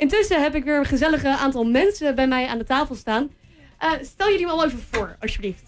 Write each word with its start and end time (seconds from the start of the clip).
Intussen 0.00 0.42
heb 0.42 0.54
ik 0.54 0.64
weer 0.64 0.78
een 0.78 0.84
gezellige 0.84 1.36
aantal 1.36 1.64
mensen 1.64 2.14
bij 2.14 2.28
mij 2.28 2.46
aan 2.46 2.58
de 2.58 2.64
tafel 2.64 2.94
staan. 2.94 3.30
Uh, 3.82 3.92
stel 4.02 4.30
jullie 4.30 4.46
me 4.46 4.52
al 4.52 4.64
even 4.64 4.78
voor, 4.90 5.16
alsjeblieft. 5.20 5.62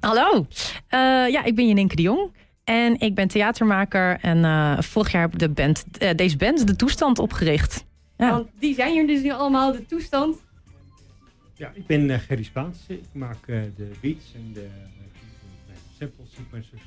Hallo, 0.00 0.38
uh, 0.38 0.46
ja, 1.30 1.44
ik 1.44 1.54
ben 1.54 1.68
Jeninke 1.68 1.96
de 1.96 2.02
Jong. 2.02 2.32
En 2.64 3.00
ik 3.00 3.14
ben 3.14 3.28
theatermaker 3.28 4.18
en 4.20 4.38
uh, 4.38 4.80
vorig 4.80 5.12
jaar 5.12 5.22
heb 5.22 5.32
ik 5.32 5.38
de 5.38 5.48
band, 5.48 5.84
deze 6.16 6.36
band 6.36 6.66
De 6.66 6.76
Toestand 6.76 7.18
opgericht. 7.18 7.84
Ja. 8.16 8.30
Want 8.30 8.48
die 8.58 8.74
zijn 8.74 8.92
hier 8.92 9.06
dus 9.06 9.22
nu 9.22 9.30
allemaal, 9.30 9.72
De 9.72 9.86
Toestand. 9.86 10.36
Ja, 11.54 11.70
ik 11.74 11.86
ben 11.86 12.20
Gerry 12.20 12.42
Spaans. 12.42 12.78
Ik 12.86 13.04
maak 13.12 13.46
de 13.46 13.90
beats 14.00 14.24
en 14.34 14.52
de 14.52 14.68
sample 15.98 16.24
sequencers. 16.36 16.82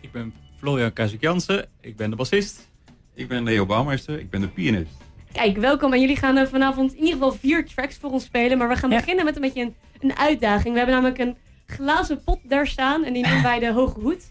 Ik 0.00 0.12
ben 0.12 0.34
Florian 0.58 0.92
Kazuk 0.92 1.20
Jansen. 1.20 1.68
Ik 1.80 1.96
ben 1.96 2.10
de 2.10 2.16
bassist. 2.16 2.68
Ik 3.14 3.28
ben 3.28 3.42
Leo 3.42 3.66
Bouwmeester. 3.66 4.18
Ik 4.18 4.30
ben 4.30 4.40
de 4.40 4.48
pianist. 4.48 5.08
Kijk, 5.32 5.56
welkom. 5.56 5.92
En 5.92 6.00
jullie 6.00 6.16
gaan 6.16 6.48
vanavond 6.48 6.92
in 6.92 6.98
ieder 6.98 7.12
geval 7.12 7.32
vier 7.32 7.66
tracks 7.66 7.96
voor 7.96 8.10
ons 8.10 8.24
spelen. 8.24 8.58
Maar 8.58 8.68
we 8.68 8.76
gaan 8.76 8.90
beginnen 8.90 9.24
met 9.24 9.34
een 9.34 9.42
beetje 9.42 9.62
een, 9.62 9.74
een, 10.00 10.16
uitdaging. 10.16 10.72
We 10.72 10.76
hebben 10.76 10.94
namelijk 10.94 11.18
een 11.18 11.36
glazen 11.66 12.24
pot 12.24 12.38
daar 12.42 12.66
staan. 12.66 13.04
En 13.04 13.12
die 13.12 13.22
noemen 13.22 13.42
wij 13.42 13.58
de 13.58 13.72
Hoge 13.80 14.00
Hoed. 14.00 14.30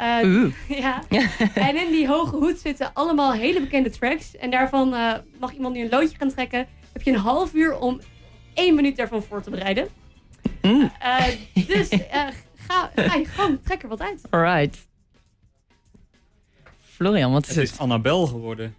Uh, 0.00 0.52
ja. 0.82 1.02
en 1.54 1.76
in 1.76 1.90
die 1.90 2.08
Hoge 2.08 2.36
Hoed 2.36 2.58
zitten 2.58 2.90
allemaal 2.94 3.32
hele 3.32 3.60
bekende 3.60 3.90
tracks. 3.90 4.36
En 4.36 4.50
daarvan 4.50 4.94
uh, 4.94 5.12
mag 5.40 5.52
iemand 5.52 5.74
nu 5.74 5.82
een 5.82 5.90
loodje 5.90 6.16
gaan 6.18 6.30
trekken. 6.30 6.66
Heb 6.92 7.02
je 7.02 7.10
een 7.10 7.18
half 7.18 7.54
uur 7.54 7.78
om 7.78 8.00
één 8.54 8.74
minuut 8.74 8.96
daarvan 8.96 9.22
voor 9.22 9.42
te 9.42 9.50
bereiden. 9.50 9.88
Uh, 10.62 10.80
dus 11.54 11.88
ga, 12.54 12.90
ga 12.94 13.14
je 13.14 13.24
gewoon, 13.24 13.60
trek 13.64 13.82
er 13.82 13.88
wat 13.88 14.00
uit. 14.00 14.22
Alright. 14.30 14.86
Florian, 16.80 17.32
wat 17.32 17.42
is 17.42 17.48
het? 17.48 17.56
Het 17.56 17.72
is 17.72 17.78
Annabel 17.78 18.26
geworden. 18.26 18.74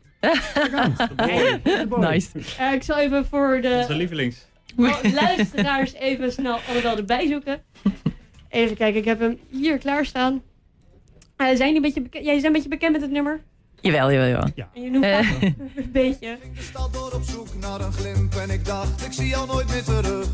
Nice. 2.00 2.30
Uh, 2.60 2.74
ik 2.74 2.84
zal 2.84 2.98
even 2.98 3.26
voor 3.26 3.62
de 3.62 3.78
Onze 3.82 3.96
lievelings. 3.96 4.46
luisteraars 5.14 5.94
even 5.94 6.32
snel 6.32 6.60
Annabel 6.70 6.98
erbij 6.98 7.28
zoeken. 7.28 7.62
Even 8.50 8.76
kijken, 8.76 9.00
ik 9.00 9.06
heb 9.06 9.20
hem 9.20 9.40
hier 9.50 9.78
klaarstaan. 9.78 10.42
Uh, 11.38 11.48
zijn 11.48 11.58
die 11.58 11.76
een 11.76 11.82
beetje 11.82 12.02
bekend? 12.02 12.24
Jij 12.26 12.34
bent 12.34 12.46
een 12.46 12.52
beetje 12.52 12.70
bekend 12.70 12.92
met 12.92 13.02
het 13.02 13.12
nummer? 13.12 13.42
Jawel, 13.82 14.12
jawel, 14.12 14.28
jawel. 14.28 14.50
Ja. 14.56 14.70
En 14.74 14.82
je 14.82 14.90
noemt 14.90 15.06
uh. 15.06 15.42
een 15.42 15.92
beetje. 15.92 16.28
Ik 16.28 16.38
ging 16.42 16.56
de 16.56 16.62
stad 16.62 16.94
door 16.94 17.12
op 17.12 17.24
zoek 17.24 17.48
naar 17.60 17.82
een 17.82 17.94
glimp 17.94 18.36
en 18.36 18.50
ik 18.50 18.66
dacht, 18.66 19.06
ik 19.06 19.14
zie 19.14 19.28
jou 19.28 19.48
nooit 19.48 19.68
meer 19.70 19.84
terug. 19.84 20.28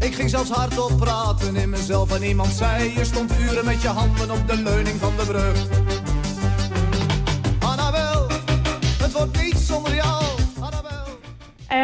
Ik 0.00 0.14
ging 0.14 0.30
zelfs 0.30 0.50
hardop 0.50 0.96
praten 0.98 1.56
in 1.56 1.70
mezelf 1.70 2.14
en 2.16 2.22
iemand 2.22 2.52
zei, 2.52 2.92
je 2.96 3.04
stond 3.04 3.32
uren 3.40 3.64
met 3.64 3.82
je 3.82 3.88
handen 3.88 4.30
op 4.30 4.48
de 4.48 4.56
leuning 4.56 4.96
van 4.96 5.12
de 5.16 5.24
brug. 5.26 5.66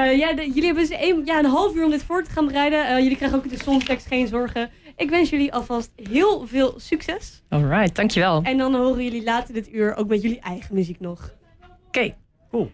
Uh, 0.04 0.18
ja, 0.18 0.34
jullie 0.34 0.64
hebben 0.64 0.88
dus 0.88 0.98
een, 1.00 1.22
ja, 1.24 1.38
een 1.38 1.44
half 1.44 1.74
uur 1.74 1.84
om 1.84 1.90
dit 1.90 2.02
voor 2.02 2.22
te 2.22 2.30
gaan 2.30 2.46
bereiden. 2.46 2.90
Uh, 2.90 2.98
jullie 2.98 3.16
krijgen 3.16 3.38
ook 3.38 3.50
de 3.50 3.62
songtekst, 3.62 4.06
geen 4.06 4.26
zorgen. 4.26 4.70
Ik 4.96 5.10
wens 5.10 5.30
jullie 5.30 5.52
alvast 5.52 5.90
heel 6.08 6.46
veel 6.46 6.74
succes. 6.76 7.42
Alright, 7.48 7.94
dankjewel. 7.94 8.42
En 8.42 8.58
dan 8.58 8.74
horen 8.74 9.04
jullie 9.04 9.24
later 9.24 9.54
dit 9.54 9.72
uur 9.72 9.96
ook 9.96 10.08
met 10.08 10.22
jullie 10.22 10.40
eigen 10.40 10.74
muziek 10.74 11.00
nog. 11.00 11.34
Oké. 11.62 11.72
Okay. 11.86 12.16
Cool. 12.50 12.70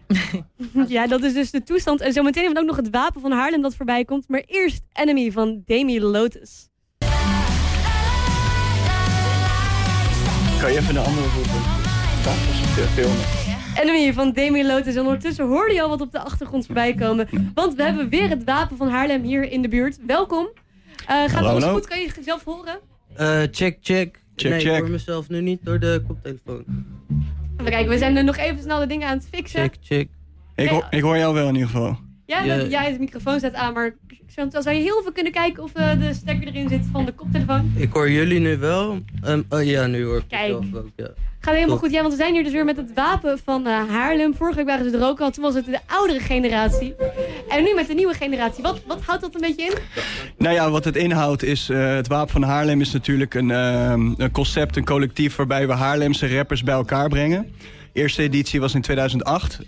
ja, 0.87 1.07
dat 1.07 1.23
is 1.23 1.33
dus 1.33 1.51
de 1.51 1.63
toestand. 1.63 2.01
En 2.01 2.13
zometeen 2.13 2.43
hebben 2.43 2.63
we 2.63 2.69
ook 2.69 2.75
nog 2.75 2.85
het 2.85 2.95
wapen 2.95 3.21
van 3.21 3.31
Haarlem 3.31 3.61
dat 3.61 3.75
voorbij 3.75 4.05
komt. 4.05 4.27
Maar 4.27 4.43
eerst 4.45 4.81
Enemy 4.93 5.31
van 5.31 5.61
Demi 5.65 6.01
Lotus. 6.01 6.69
Kan 10.59 10.71
je 10.71 10.77
even 10.77 10.95
een 10.95 11.05
andere 11.05 11.27
roepen? 11.35 11.61
Dat 12.23 12.33
is 12.33 12.85
filmen. 12.87 13.50
Enemy 13.75 14.13
van 14.13 14.31
Demi 14.31 14.65
Lotus. 14.65 14.95
En 14.95 15.01
ondertussen 15.01 15.47
hoorde 15.47 15.73
je 15.73 15.81
al 15.81 15.89
wat 15.89 16.01
op 16.01 16.11
de 16.11 16.19
achtergrond 16.19 16.65
voorbij 16.65 16.93
komen. 16.93 17.27
Want 17.53 17.75
we 17.75 17.83
hebben 17.83 18.09
weer 18.09 18.29
het 18.29 18.43
wapen 18.43 18.77
van 18.77 18.89
Haarlem 18.89 19.23
hier 19.23 19.51
in 19.51 19.61
de 19.61 19.67
buurt. 19.67 19.99
Welkom. 20.05 20.49
Uh, 21.01 21.07
gaat 21.07 21.31
hallo, 21.31 21.49
alles 21.49 21.63
goed? 21.63 21.87
Kan 21.87 21.99
je 21.99 22.11
jezelf 22.15 22.43
horen? 22.43 22.79
Uh, 23.19 23.41
check, 23.51 23.77
check. 23.81 24.19
Check, 24.35 24.51
nee, 24.51 24.59
check. 24.59 24.73
ik 24.73 24.79
hoor 24.79 24.89
mezelf 24.89 25.29
nu 25.29 25.41
niet 25.41 25.59
door 25.63 25.79
de 25.79 26.03
koptelefoon. 26.07 26.65
Even 27.57 27.71
kijken, 27.71 27.89
we 27.89 27.97
zijn 27.97 28.17
er 28.17 28.23
nog 28.23 28.37
even 28.37 28.61
snel 28.61 28.79
de 28.79 28.87
dingen 28.87 29.07
aan 29.07 29.17
het 29.17 29.27
fixen. 29.31 29.61
Check, 29.61 29.75
check. 29.81 30.07
Ik, 30.55 30.69
hoor, 30.69 30.87
ik 30.89 31.01
hoor 31.01 31.17
jou 31.17 31.33
wel 31.33 31.47
in 31.47 31.53
ieder 31.53 31.69
geval. 31.69 31.97
Ja, 32.25 32.43
ja. 32.43 32.63
jij 32.63 32.91
de 32.91 32.99
microfoon 32.99 33.37
staat 33.37 33.53
aan, 33.53 33.73
maar 33.73 33.95
zou 34.49 34.75
je 34.75 34.81
heel 34.81 35.01
veel 35.01 35.11
kunnen 35.11 35.31
kijken 35.31 35.63
of 35.63 35.77
uh, 35.77 35.99
de 35.99 36.13
stekker 36.13 36.47
erin 36.47 36.69
zit 36.69 36.85
van 36.91 37.05
de 37.05 37.11
koptelefoon? 37.11 37.71
Ik 37.75 37.91
hoor 37.91 38.11
jullie 38.11 38.39
nu 38.39 38.57
wel. 38.57 38.99
Um, 39.25 39.45
oh 39.49 39.63
ja, 39.63 39.87
nu 39.87 40.03
hoor 40.03 40.17
ik 40.17 40.27
Kijk. 40.27 40.53
ook. 40.53 40.63
Ja. 40.95 41.09
Gaat 41.41 41.53
helemaal 41.53 41.77
goed. 41.77 41.91
Ja, 41.91 42.01
want 42.01 42.13
we 42.13 42.19
zijn 42.19 42.33
hier 42.33 42.43
dus 42.43 42.51
weer 42.51 42.65
met 42.65 42.77
het 42.77 42.91
wapen 42.95 43.39
van 43.45 43.67
uh, 43.67 43.89
Haarlem. 43.89 44.35
Vorige 44.35 44.57
week 44.57 44.65
waren 44.65 44.89
ze 44.89 44.97
er 44.97 45.03
ook 45.03 45.19
al. 45.19 45.31
Toen 45.31 45.43
was 45.43 45.53
het 45.53 45.65
de 45.65 45.79
oudere 45.87 46.19
generatie. 46.19 46.95
En 47.49 47.63
nu 47.63 47.73
met 47.75 47.87
de 47.87 47.93
nieuwe 47.93 48.13
generatie. 48.13 48.63
Wat, 48.63 48.81
wat 48.87 49.01
houdt 49.05 49.21
dat 49.21 49.35
een 49.35 49.41
beetje 49.41 49.65
in? 49.65 49.73
Nou 50.37 50.55
ja, 50.55 50.69
wat 50.69 50.85
het 50.85 50.95
inhoudt 50.95 51.43
is... 51.43 51.69
Uh, 51.69 51.95
het 51.95 52.07
wapen 52.07 52.31
van 52.31 52.43
Haarlem 52.43 52.81
is 52.81 52.91
natuurlijk 52.91 53.33
een, 53.33 53.49
uh, 53.49 53.93
een 54.17 54.31
concept, 54.31 54.77
een 54.77 54.85
collectief... 54.85 55.35
waarbij 55.35 55.67
we 55.67 55.73
Haarlemse 55.73 56.35
rappers 56.35 56.63
bij 56.63 56.73
elkaar 56.73 57.09
brengen. 57.09 57.51
De 57.93 57.99
eerste 57.99 58.21
editie 58.21 58.59
was 58.59 58.73
in 58.73 58.81
2008. 58.81 59.59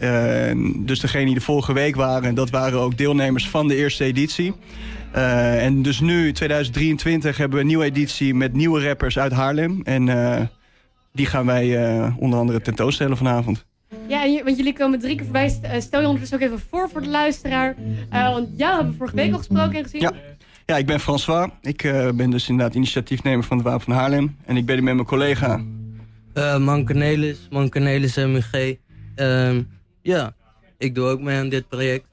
dus 0.77 0.99
degene 0.99 1.25
die 1.25 1.33
de 1.33 1.41
vorige 1.41 1.73
week 1.73 1.95
waren... 1.95 2.35
dat 2.35 2.49
waren 2.49 2.79
ook 2.79 2.97
deelnemers 2.97 3.49
van 3.49 3.67
de 3.67 3.75
eerste 3.75 4.03
editie. 4.03 4.53
En 5.11 5.81
dus 5.81 5.99
nu, 5.99 6.31
2023, 6.31 7.37
hebben 7.37 7.55
we 7.55 7.61
een 7.61 7.69
nieuwe 7.69 7.85
editie 7.85 8.35
met 8.35 8.53
nieuwe 8.53 8.87
rappers 8.87 9.19
uit 9.19 9.31
Haarlem. 9.31 9.81
En 9.83 10.09
die 11.13 11.25
gaan 11.25 11.45
wij 11.45 11.97
uh, 11.97 12.15
onder 12.17 12.39
andere 12.39 12.61
tentoonstellen 12.61 13.17
vanavond. 13.17 13.65
Ja, 14.07 14.43
want 14.43 14.57
jullie 14.57 14.73
komen 14.73 14.99
drie 14.99 15.15
keer 15.15 15.23
voorbij. 15.23 15.49
Stel 15.79 15.99
je 15.99 16.05
ondertussen 16.05 16.37
ook 16.37 16.43
even 16.43 16.59
voor 16.69 16.89
voor 16.89 17.01
de 17.01 17.09
luisteraar. 17.09 17.75
want 18.09 18.49
jou 18.55 18.73
hebben 18.73 18.91
we 18.91 18.97
vorige 18.97 19.15
week 19.15 19.31
al 19.31 19.37
gesproken 19.37 19.75
en 19.75 19.83
gezien. 19.83 20.01
Ja. 20.01 20.11
Ja, 20.65 20.77
ik 20.77 20.85
ben 20.85 20.99
François. 20.99 21.49
Ik 21.61 21.81
ben 22.15 22.29
dus 22.29 22.49
inderdaad 22.49 22.75
initiatiefnemer 22.75 23.43
van 23.43 23.57
het 23.57 23.65
Wapen 23.65 23.81
van 23.81 23.93
Haarlem. 23.93 24.37
En 24.45 24.57
ik 24.57 24.65
ben 24.65 24.75
hier 24.75 24.83
met 24.83 24.93
mijn 24.93 25.07
collega... 25.07 25.61
Man 26.59 26.85
Cornelis, 26.85 27.47
Man 27.49 27.69
Cornelis 27.69 28.15
MUG. 28.15 28.75
Ehm, 29.15 29.61
ja, 30.01 30.33
ik 30.77 30.95
doe 30.95 31.07
ook 31.07 31.21
mee 31.21 31.37
aan 31.37 31.49
dit 31.49 31.67
project. 31.67 32.05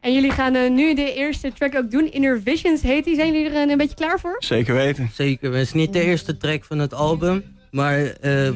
En 0.00 0.14
jullie 0.14 0.30
gaan 0.30 0.54
uh, 0.54 0.70
nu 0.70 0.94
de 0.94 1.14
eerste 1.14 1.52
track 1.52 1.74
ook 1.74 1.90
doen. 1.90 2.12
Inner 2.12 2.40
Visions 2.44 2.82
heet 2.82 3.04
die. 3.04 3.14
Zijn 3.14 3.32
jullie 3.32 3.50
er 3.50 3.62
een, 3.62 3.70
een 3.70 3.76
beetje 3.76 3.94
klaar 3.94 4.20
voor? 4.20 4.36
Zeker 4.38 4.74
weten. 4.74 5.10
Zeker. 5.12 5.52
Het 5.52 5.66
is 5.66 5.72
niet 5.72 5.92
de 5.92 6.02
eerste 6.02 6.36
track 6.36 6.64
van 6.64 6.78
het 6.78 6.94
album, 6.94 7.44
maar 7.78 8.00
uh, 8.24 8.50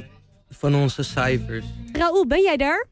van 0.48 0.74
onze 0.74 1.02
cijfers. 1.02 1.66
Raoul, 1.92 2.26
ben 2.26 2.42
jij 2.42 2.56
daar? 2.56 2.86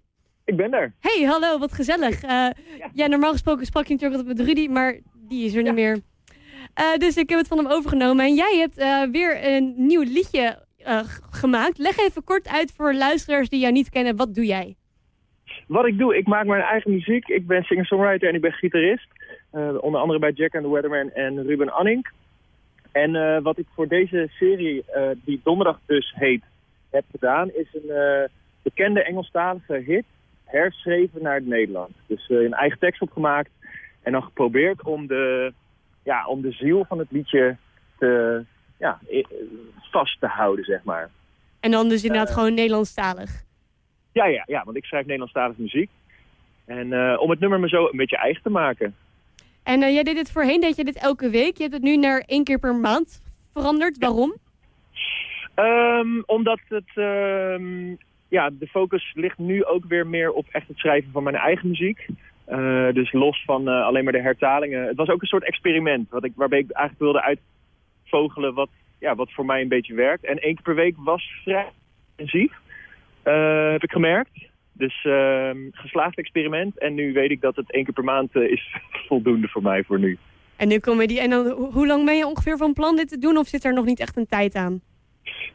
Ik 0.45 0.57
ben 0.57 0.73
er. 0.73 0.95
Hey, 1.01 1.25
hallo, 1.25 1.59
wat 1.59 1.73
gezellig. 1.73 2.23
Uh, 2.23 2.31
ja. 2.31 2.91
ja. 2.93 3.07
normaal 3.07 3.33
gesproken 3.33 3.67
sprak 3.67 3.87
je 3.87 3.93
natuurlijk 3.93 4.21
altijd 4.21 4.39
met 4.39 4.47
Rudy, 4.47 4.69
maar 4.69 4.99
die 5.29 5.45
is 5.45 5.55
er 5.55 5.65
ja. 5.65 5.65
niet 5.65 5.75
meer. 5.75 5.99
dus 6.99 7.17
ik 7.17 7.29
heb 7.29 7.39
het 7.39 7.49
van 7.49 7.59
hem 7.59 7.67
overgenomen. 7.67 8.25
En 8.25 8.35
jij 8.35 8.57
hebt 8.57 9.11
weer 9.13 9.55
een 9.55 9.75
nieuw 9.77 10.03
liedje 10.03 10.67
gemaakt. 11.31 11.79
Leg 11.79 11.99
even 11.99 12.25
kort 12.25 12.49
uit 12.49 12.73
voor 12.77 12.95
luisteraars 12.95 13.49
die 13.49 13.61
jou 13.61 13.73
niet 13.73 13.91
kennen. 13.91 14.17
Wat 14.17 14.35
doe 14.35 14.47
jij? 14.47 14.77
Wat 15.67 15.87
ik 15.87 15.99
doe, 15.99 16.17
ik 16.17 16.27
maak 16.27 16.47
mijn 16.47 16.63
eigen 16.63 16.91
muziek. 16.91 17.29
Ik 17.29 17.47
ben 17.47 17.63
singer-songwriter 17.63 18.29
en 18.29 18.35
ik 18.35 18.41
ben 18.41 18.53
gitarist. 18.53 19.09
Uh, 19.53 19.83
onder 19.83 20.01
andere 20.01 20.19
bij 20.19 20.33
Jack 20.33 20.55
and 20.55 20.65
the 20.65 20.71
Weatherman 20.71 21.11
en 21.11 21.47
Ruben 21.47 21.73
Anning. 21.73 22.09
En 22.93 23.15
uh, 23.15 23.39
wat 23.43 23.59
ik 23.59 23.67
voor 23.75 23.89
deze 23.89 24.29
serie, 24.31 24.85
uh, 24.97 25.09
die 25.25 25.41
donderdag 25.45 25.79
dus 25.87 26.13
heet, 26.17 26.43
heb 26.91 27.05
gedaan... 27.11 27.51
is 27.51 27.69
een 27.73 28.29
bekende 28.63 29.03
Engelstalige 29.03 29.75
hit 29.75 30.05
herschreven 30.45 31.23
naar 31.23 31.35
het 31.35 31.47
Nederlands. 31.47 31.93
Dus 32.07 32.29
een 32.29 32.53
eigen 32.53 32.79
tekst 32.79 33.03
opgemaakt 33.03 33.51
en 34.03 34.13
dan 34.13 34.23
geprobeerd 34.23 34.83
om 34.83 35.07
de, 35.07 35.53
ja, 36.03 36.27
om 36.27 36.41
de 36.41 36.53
ziel 36.53 36.85
van 36.89 36.99
het 36.99 37.11
liedje 37.11 37.57
te, 37.99 38.45
ja, 38.77 38.99
vast 39.91 40.21
te 40.21 40.27
houden, 40.27 40.65
zeg 40.65 40.85
maar. 40.85 41.11
En 41.61 41.71
dan 41.71 41.89
dus 41.89 42.05
inderdaad 42.05 42.31
gewoon 42.31 42.55
Nederlandstalig? 42.55 43.43
Ja, 44.13 44.27
ja, 44.27 44.45
ja, 44.47 44.65
want 44.65 44.77
ik 44.77 44.85
schrijf 44.85 45.03
Nederlandstalige 45.03 45.63
muziek. 45.63 45.91
En 46.65 46.87
uh, 46.87 47.17
om 47.21 47.31
het 47.31 47.41
nummer 47.41 47.61
me 47.61 47.69
zo 47.69 47.85
een 47.85 47.97
beetje 47.97 48.17
eigen 48.17 48.43
te 48.43 48.51
maken. 48.51 48.95
En 49.71 49.83
uh, 49.83 49.93
jij 49.93 50.03
deed 50.03 50.15
dit 50.15 50.33
voorheen, 50.33 50.61
deed 50.61 50.77
je 50.77 50.85
dit 50.85 51.03
elke 51.03 51.31
week. 51.31 51.57
Je 51.57 51.63
hebt 51.63 51.75
het 51.75 51.83
nu 51.83 51.97
naar 51.97 52.23
één 52.27 52.45
keer 52.45 52.59
per 52.59 52.75
maand 52.75 53.23
veranderd. 53.53 53.99
Waarom? 53.99 54.35
Um, 55.57 56.23
omdat 56.27 56.61
het, 56.69 56.91
um, 56.95 57.99
ja, 58.29 58.51
de 58.53 58.67
focus 58.67 59.13
ligt 59.15 59.39
nu 59.39 59.65
ook 59.65 59.85
weer 59.85 60.07
meer 60.07 60.33
op 60.33 60.47
echt 60.51 60.69
het 60.69 60.79
schrijven 60.79 61.13
van 61.13 61.23
mijn 61.23 61.37
eigen 61.37 61.69
muziek. 61.69 62.07
Uh, 62.49 62.93
dus 62.93 63.13
los 63.13 63.43
van 63.45 63.69
alleen 63.69 64.05
maar 64.05 64.13
de 64.13 64.21
hertalingen. 64.21 64.87
Het 64.87 64.97
was 64.97 65.09
ook 65.09 65.23
een 65.23 65.29
soort 65.29 65.47
experiment 65.47 66.11
wat 66.11 66.25
ik, 66.25 66.33
waarbij 66.35 66.59
ik 66.59 66.71
eigenlijk 66.71 67.13
wilde 67.13 67.39
uitvogelen 68.03 68.55
wat, 68.55 68.71
ja, 68.99 69.15
wat 69.15 69.33
voor 69.33 69.45
mij 69.45 69.61
een 69.61 69.69
beetje 69.69 69.95
werkt. 69.95 70.25
En 70.25 70.39
één 70.39 70.55
keer 70.55 70.65
per 70.65 70.75
week 70.75 70.95
was 70.97 71.33
vrij 71.43 71.67
intensief. 72.17 72.53
Heb 73.73 73.83
ik 73.83 73.91
gemerkt. 73.91 74.50
Dus 74.73 75.05
uh, 75.05 75.51
geslaagd 75.71 76.19
experiment. 76.19 76.79
En 76.79 76.95
nu 76.95 77.13
weet 77.13 77.31
ik 77.31 77.41
dat 77.41 77.57
het 77.57 77.73
één 77.73 77.85
keer 77.85 77.95
per 77.95 78.05
maand 78.05 78.35
uh, 78.35 78.51
is 78.51 78.77
voldoende 79.09 79.49
voor 79.49 79.63
mij 79.63 79.85
voor 79.85 79.99
nu. 79.99 80.19
En 80.57 80.69
nu 80.69 80.79
komen 80.79 81.09
die. 81.09 81.21
En 81.21 81.31
dan, 81.31 81.47
hoe 81.51 81.87
lang 81.87 82.05
ben 82.05 82.17
je 82.17 82.27
ongeveer 82.27 82.57
van 82.57 82.73
plan 82.73 82.97
dit 82.97 83.09
te 83.09 83.19
doen? 83.19 83.37
Of 83.37 83.47
zit 83.47 83.65
er 83.65 83.73
nog 83.73 83.85
niet 83.85 84.01
echt 84.01 84.17
een 84.17 84.27
tijd 84.27 84.55
aan? 84.55 84.81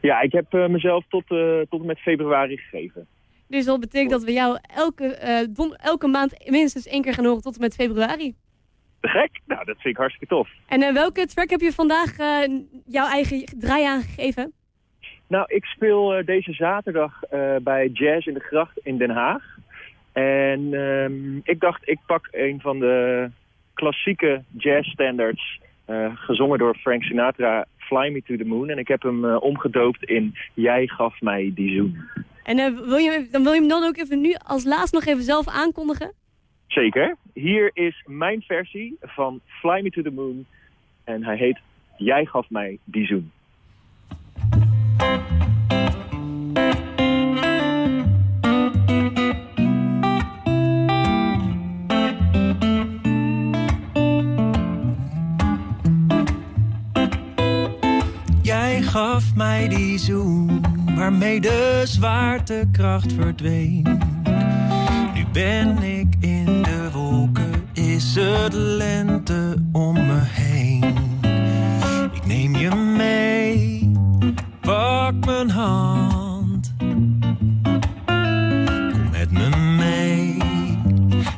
Ja, 0.00 0.20
ik 0.20 0.32
heb 0.32 0.52
mezelf 0.52 1.04
tot, 1.08 1.26
tot 1.68 1.80
en 1.80 1.86
met 1.86 1.98
februari 1.98 2.56
gegeven. 2.56 3.06
Dus 3.48 3.64
dat 3.64 3.80
betekent 3.80 4.10
dat 4.10 4.24
we 4.24 4.32
jou 4.32 4.58
elke, 4.76 5.18
uh, 5.58 5.72
elke 5.76 6.06
maand 6.06 6.50
minstens 6.50 6.86
één 6.86 7.02
keer 7.02 7.14
gaan 7.14 7.24
horen 7.24 7.42
tot 7.42 7.54
en 7.54 7.60
met 7.60 7.74
februari. 7.74 8.34
Te 9.00 9.08
gek? 9.08 9.40
Nou, 9.44 9.64
dat 9.64 9.74
vind 9.80 9.94
ik 9.94 9.96
hartstikke 9.96 10.34
tof. 10.34 10.48
En 10.66 10.94
welke 10.94 11.26
track 11.26 11.50
heb 11.50 11.60
je 11.60 11.72
vandaag 11.72 12.16
jouw 12.86 13.08
eigen 13.08 13.44
draai 13.58 13.84
aangegeven? 13.84 14.52
Nou, 15.26 15.44
ik 15.48 15.64
speel 15.64 16.24
deze 16.24 16.52
zaterdag 16.52 17.20
bij 17.62 17.88
Jazz 17.88 18.26
in 18.26 18.34
de 18.34 18.40
Gracht 18.40 18.78
in 18.82 18.98
Den 18.98 19.10
Haag. 19.10 19.56
En 20.12 20.72
um, 20.72 21.40
ik 21.44 21.60
dacht, 21.60 21.88
ik 21.88 21.98
pak 22.06 22.28
een 22.30 22.60
van 22.60 22.78
de 22.78 23.30
klassieke 23.74 24.42
jazz 24.58 24.88
standards, 24.88 25.60
gezongen 26.14 26.58
door 26.58 26.74
Frank 26.74 27.02
Sinatra, 27.02 27.64
Fly 27.76 28.10
Me 28.12 28.22
to 28.22 28.36
the 28.36 28.44
Moon. 28.44 28.68
En 28.68 28.78
ik 28.78 28.88
heb 28.88 29.02
hem 29.02 29.24
omgedoopt 29.24 30.04
in 30.04 30.34
Jij 30.54 30.86
gaf 30.86 31.20
mij 31.20 31.52
die 31.54 31.74
zoen. 31.76 31.98
En 32.46 32.58
uh, 32.58 32.78
wil 32.88 32.96
je, 32.96 33.28
dan 33.30 33.42
wil 33.42 33.52
je 33.52 33.58
hem 33.58 33.68
dan 33.68 33.82
ook 33.82 33.96
even 33.96 34.20
nu 34.20 34.34
als 34.44 34.64
laatst 34.64 34.94
nog 34.94 35.04
even 35.04 35.22
zelf 35.22 35.48
aankondigen? 35.48 36.12
Zeker. 36.66 37.16
Hier 37.32 37.70
is 37.72 38.02
mijn 38.06 38.42
versie 38.42 38.96
van 39.00 39.40
Fly 39.46 39.80
Me 39.82 39.90
to 39.90 40.02
the 40.02 40.10
Moon. 40.10 40.46
En 41.04 41.24
hij 41.24 41.36
heet 41.36 41.58
Jij 41.96 42.24
gaf 42.24 42.50
mij 42.50 42.78
die 42.84 43.06
zoen. 43.06 43.32
Mij 59.36 59.68
die 59.68 59.98
zoen 59.98 60.60
waarmee 60.94 61.40
de 61.40 61.82
zwaartekracht 61.84 63.12
verdween. 63.12 63.82
Nu 65.14 65.24
ben 65.32 65.82
ik 65.82 66.14
in 66.20 66.62
de 66.62 66.88
wolken, 66.92 67.52
is 67.72 68.14
het 68.14 68.52
lente 68.52 69.56
om 69.72 69.94
me 69.94 70.20
heen. 70.20 70.84
Ik 72.14 72.26
neem 72.26 72.56
je 72.56 72.74
mee, 72.96 73.90
pak 74.60 75.26
mijn 75.26 75.50
hand. 75.50 76.74
Kom 78.92 79.10
met 79.10 79.30
me 79.30 79.56
mee, 79.76 80.36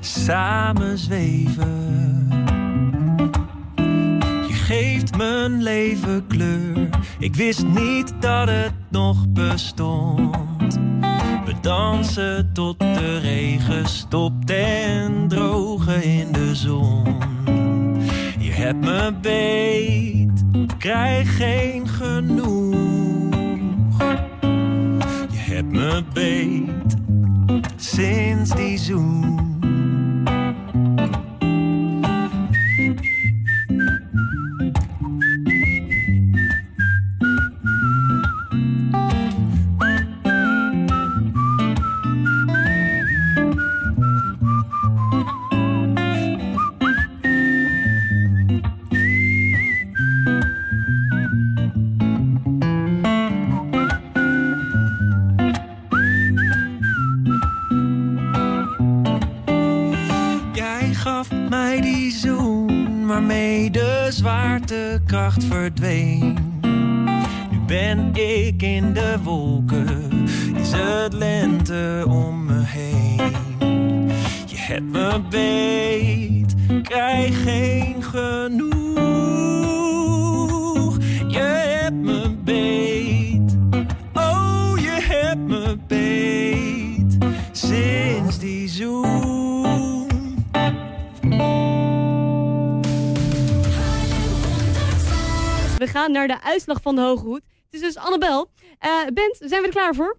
samen 0.00 0.98
zweven. 0.98 1.86
Je 4.48 4.54
geeft 4.54 5.16
mijn 5.16 5.62
leven 5.62 6.26
wist 7.38 7.66
niet 7.66 8.12
dat 8.20 8.48
het 8.48 8.72
nog 8.88 9.28
bestond. 9.28 10.36
We 11.44 11.54
dansen 11.60 12.50
tot 12.52 12.78
de 12.78 13.18
regen 13.18 13.88
stopt 13.88 14.50
en 14.50 15.28
drogen 15.28 16.02
in 16.02 16.32
de 16.32 16.54
zon. 16.54 17.04
Je 18.38 18.50
hebt 18.50 18.80
me 18.80 19.14
beet, 19.20 20.44
krijg 20.78 21.36
geen 21.36 21.88
genoeg. 21.88 23.34
Je 25.30 25.38
hebt 25.38 25.72
me 25.72 26.04
beet 26.12 26.96
sinds 27.76 28.54
die 28.54 28.78
zoen. 28.78 29.57
Kracht 65.06 65.44
verdween. 65.44 66.38
Nu 67.50 67.58
ben 67.66 68.14
ik 68.14 68.62
in 68.62 68.92
de 68.92 69.16
wolken, 69.22 70.10
is 70.54 70.72
het 70.72 71.12
lente 71.12 72.04
om 72.08 72.44
me 72.44 72.62
heen. 72.64 73.32
Je 74.46 74.56
hebt 74.56 74.90
me 74.92 75.20
beet, 75.30 76.54
krijg 76.82 77.42
geen 77.42 78.02
genoeg. 78.02 78.87
Gaan 95.98 96.12
naar 96.12 96.28
de 96.28 96.42
uitslag 96.42 96.82
van 96.82 96.94
de 96.94 97.00
Hoge 97.00 97.24
Hoed. 97.24 97.42
Het 97.64 97.74
is 97.74 97.80
dus 97.80 97.96
Annabel. 97.96 98.50
Uh, 98.86 99.06
Bent, 99.14 99.36
zijn 99.38 99.60
we 99.60 99.66
er 99.66 99.72
klaar 99.72 99.94
voor? 99.94 100.18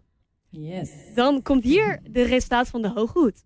Yes. 0.49 0.89
Dan 1.15 1.41
komt 1.41 1.63
hier 1.63 1.99
de 2.03 2.21
resultaat 2.21 2.67
van 2.67 2.81
de 2.81 2.89
Hoge 2.89 3.19
Hoed. 3.19 3.43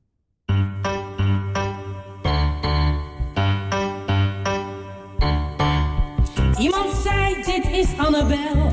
Iemand 6.59 6.93
zei, 7.03 7.35
dit 7.35 7.71
is 7.71 7.97
Annabel. 7.97 8.71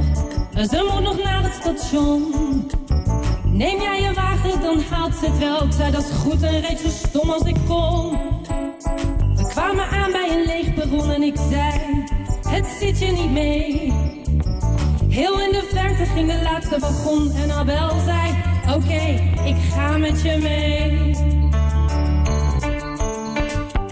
Ze 0.55 0.89
moet 0.93 1.03
nog 1.03 1.23
naar 1.23 1.43
het 1.43 1.53
station. 1.53 2.35
Neem 3.45 3.81
jij 3.81 4.01
je 4.01 4.15
wagen, 4.15 4.61
dan 4.61 4.81
haalt 4.81 5.15
ze 5.15 5.27
het 5.27 5.39
wel. 5.39 5.65
Ik 5.65 5.73
zei, 5.73 5.93
dat 5.93 6.03
is 6.03 6.11
goed 6.11 6.43
en 6.43 6.61
reed 6.61 6.79
zo 6.79 6.89
stom 6.89 7.31
als 7.31 7.43
ik 7.43 7.56
kon. 7.67 8.11
We 9.37 9.47
kwamen 9.49 9.89
aan 9.89 10.13
bij 10.13 10.31
een 10.31 10.47
leeg 10.47 10.75
perron 10.75 11.11
en 11.11 11.23
ik 11.23 11.37
zei 11.51 12.10
het 12.50 12.67
zit 12.81 12.99
je 12.99 13.06
niet 13.06 13.31
mee. 13.31 13.93
Heel 15.08 15.41
in 15.41 15.52
de 15.52 15.69
verte 15.73 16.05
ging 16.05 16.32
de 16.32 16.43
laatste 16.43 16.79
wagon 16.79 17.32
en 17.32 17.50
Abel 17.50 18.00
zei, 18.05 18.35
oké, 18.76 19.02
ik 19.44 19.56
ga 19.73 19.99
met 19.99 20.23
je 20.23 20.38
mee. 20.43 21.14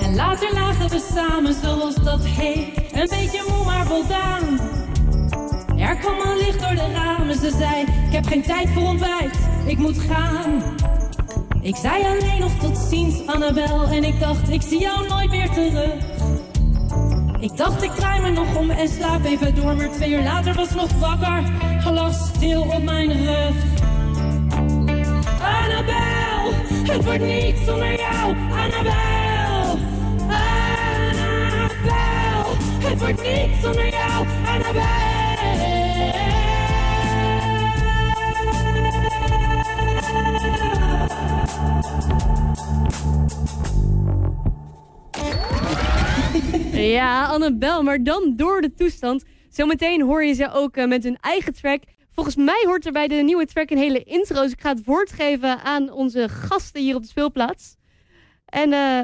En 0.01 0.15
later 0.15 0.53
lagen 0.53 0.89
we 0.89 1.09
samen, 1.15 1.55
zoals 1.63 1.95
dat 1.95 2.25
heet, 2.25 2.77
een 2.93 3.09
beetje 3.09 3.45
moe 3.49 3.65
maar 3.65 3.87
voldaan. 3.87 4.61
Er 5.79 5.97
kwam 5.97 6.21
een 6.21 6.37
licht 6.37 6.61
door 6.61 6.75
de 6.75 6.93
ramen, 6.93 7.35
ze 7.35 7.51
zei, 7.59 7.81
ik 7.81 8.13
heb 8.13 8.27
geen 8.27 8.43
tijd 8.43 8.69
voor 8.69 8.83
ontbijt, 8.83 9.39
ik 9.67 9.79
moet 9.79 9.99
gaan. 9.99 10.63
Ik 11.61 11.77
zei 11.77 12.05
alleen 12.05 12.41
nog 12.41 12.53
tot 12.53 12.77
ziens, 12.91 13.27
Annabel, 13.27 13.87
en 13.87 14.05
ik 14.05 14.21
dacht, 14.21 14.51
ik 14.51 14.63
zie 14.63 14.81
jou 14.81 15.09
nooit 15.09 15.31
meer 15.31 15.51
terug. 15.51 16.18
Ik 17.41 17.57
dacht 17.57 17.83
ik 17.83 17.91
draai 17.91 18.21
me 18.21 18.31
nog 18.31 18.57
om 18.57 18.71
en 18.71 18.89
slaap 18.89 19.25
even 19.25 19.55
door, 19.55 19.77
maar 19.77 19.91
twee 19.91 20.11
uur 20.11 20.23
later 20.23 20.55
was 20.55 20.75
nog 20.75 20.93
wakker, 20.93 21.43
glas 21.81 22.29
stil 22.35 22.63
op 22.63 22.83
mijn 22.83 23.13
rug. 23.13 23.55
Annabel, 25.41 26.53
het 26.69 27.05
wordt 27.05 27.25
niet 27.25 27.57
zonder 27.67 27.97
jou, 27.97 28.37
Annabel. 28.51 29.79
Annabel, 30.99 32.57
het 32.79 32.99
wordt 32.99 33.23
niet 33.23 33.63
zonder 33.63 33.89
jou, 33.89 34.27
Annabel. 34.47 35.09
Ja, 46.73 47.27
Annabel, 47.27 47.83
maar 47.83 48.03
dan 48.03 48.33
door 48.37 48.61
de 48.61 48.75
toestand. 48.75 49.25
Zometeen 49.49 50.03
hoor 50.03 50.25
je 50.25 50.33
ze 50.33 50.51
ook 50.53 50.77
uh, 50.77 50.87
met 50.87 51.03
hun 51.05 51.17
eigen 51.21 51.53
track. 51.53 51.83
Volgens 52.13 52.37
mij 52.37 52.65
hoort 52.67 52.87
er 52.87 52.93
bij 52.93 53.09
de 53.09 53.15
nieuwe 53.15 53.47
track 53.47 53.71
een 53.71 53.79
hele 53.79 54.03
intro. 54.03 54.43
Dus 54.43 54.53
ik 54.53 54.61
ga 54.61 54.75
het 54.75 54.85
woord 54.85 55.13
geven 55.13 55.63
aan 55.63 55.93
onze 55.93 56.29
gasten 56.29 56.83
hier 56.83 56.95
op 56.95 57.03
de 57.03 57.09
speelplaats. 57.09 57.77
En 58.45 58.73
uh, 58.73 59.03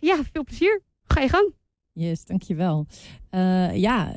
ja, 0.00 0.16
veel 0.32 0.44
plezier. 0.44 0.82
Ga 1.04 1.20
je 1.20 1.28
gang. 1.28 1.52
Yes, 1.92 2.24
dankjewel. 2.24 2.86
Uh, 3.30 3.76
ja, 3.76 4.16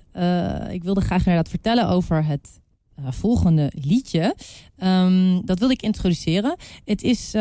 ik 0.69 0.83
wilde 0.83 1.01
graag 1.01 1.19
inderdaad 1.19 1.49
vertellen 1.49 1.87
over 1.87 2.25
het 2.25 2.59
volgende 2.95 3.71
liedje. 3.75 4.35
Um, 4.83 5.45
dat 5.45 5.59
wilde 5.59 5.73
ik 5.73 5.81
introduceren. 5.81 6.57
Het 6.85 7.03
is 7.03 7.31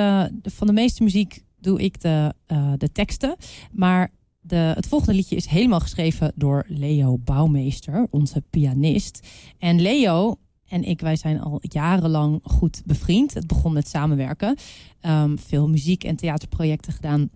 van 0.42 0.66
de 0.66 0.72
meeste 0.72 1.02
muziek 1.02 1.42
doe 1.60 1.80
ik 1.80 2.00
de, 2.00 2.34
de 2.76 2.92
teksten. 2.92 3.37
Maar 3.72 4.10
de, 4.49 4.73
het 4.75 4.87
volgende 4.87 5.14
liedje 5.14 5.37
is 5.37 5.47
helemaal 5.47 5.81
geschreven 5.81 6.33
door 6.35 6.64
Leo 6.69 7.19
Bouwmeester, 7.19 8.07
onze 8.11 8.43
pianist. 8.50 9.26
En 9.59 9.81
Leo 9.81 10.37
en 10.69 10.85
ik, 10.85 11.00
wij 11.00 11.17
zijn 11.17 11.40
al 11.40 11.59
jarenlang 11.61 12.40
goed 12.43 12.83
bevriend. 12.85 13.35
Het 13.35 13.47
begon 13.47 13.73
met 13.73 13.88
samenwerken. 13.88 14.57
Ehm, 15.00 15.37
veel 15.37 15.69
muziek- 15.69 16.05
en 16.05 16.17
theaterprojecten 16.17 16.93
gedaan. 16.93 17.31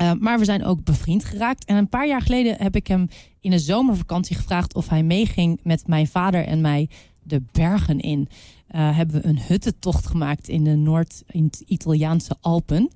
Uh, 0.00 0.12
maar 0.12 0.38
we 0.38 0.44
zijn 0.44 0.64
ook 0.64 0.84
bevriend 0.84 1.24
geraakt. 1.24 1.64
En 1.64 1.76
een 1.76 1.88
paar 1.88 2.06
jaar 2.06 2.22
geleden 2.22 2.56
heb 2.58 2.76
ik 2.76 2.86
hem 2.86 3.08
in 3.40 3.52
een 3.52 3.60
zomervakantie 3.60 4.36
gevraagd 4.36 4.74
of 4.74 4.88
hij 4.88 5.02
meeging 5.02 5.60
met 5.62 5.86
mijn 5.86 6.06
vader 6.06 6.44
en 6.44 6.60
mij 6.60 6.88
de 7.22 7.42
bergen 7.52 8.00
in. 8.00 8.28
Uh, 8.70 8.96
hebben 8.96 9.20
we 9.20 9.28
een 9.28 9.40
huttentocht 9.40 10.06
gemaakt 10.06 10.48
in 10.48 10.64
de 10.64 10.74
Noord-Italiaanse 10.74 12.36
Alpen. 12.40 12.90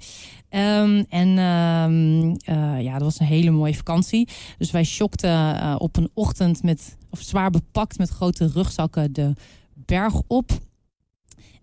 Um, 0.51 1.05
en 1.09 1.29
um, 1.39 2.29
uh, 2.31 2.83
ja, 2.83 2.93
dat 2.93 3.03
was 3.03 3.21
een 3.21 3.27
hele 3.27 3.51
mooie 3.51 3.75
vakantie. 3.75 4.29
Dus 4.59 4.71
wij 4.71 4.85
shockten 4.85 5.31
uh, 5.31 5.75
op 5.79 5.97
een 5.97 6.11
ochtend 6.15 6.63
met, 6.63 6.97
of 7.11 7.21
zwaar 7.21 7.51
bepakt 7.51 7.99
met 7.99 8.09
grote 8.09 8.47
rugzakken 8.47 9.13
de 9.13 9.33
berg 9.75 10.23
op. 10.27 10.51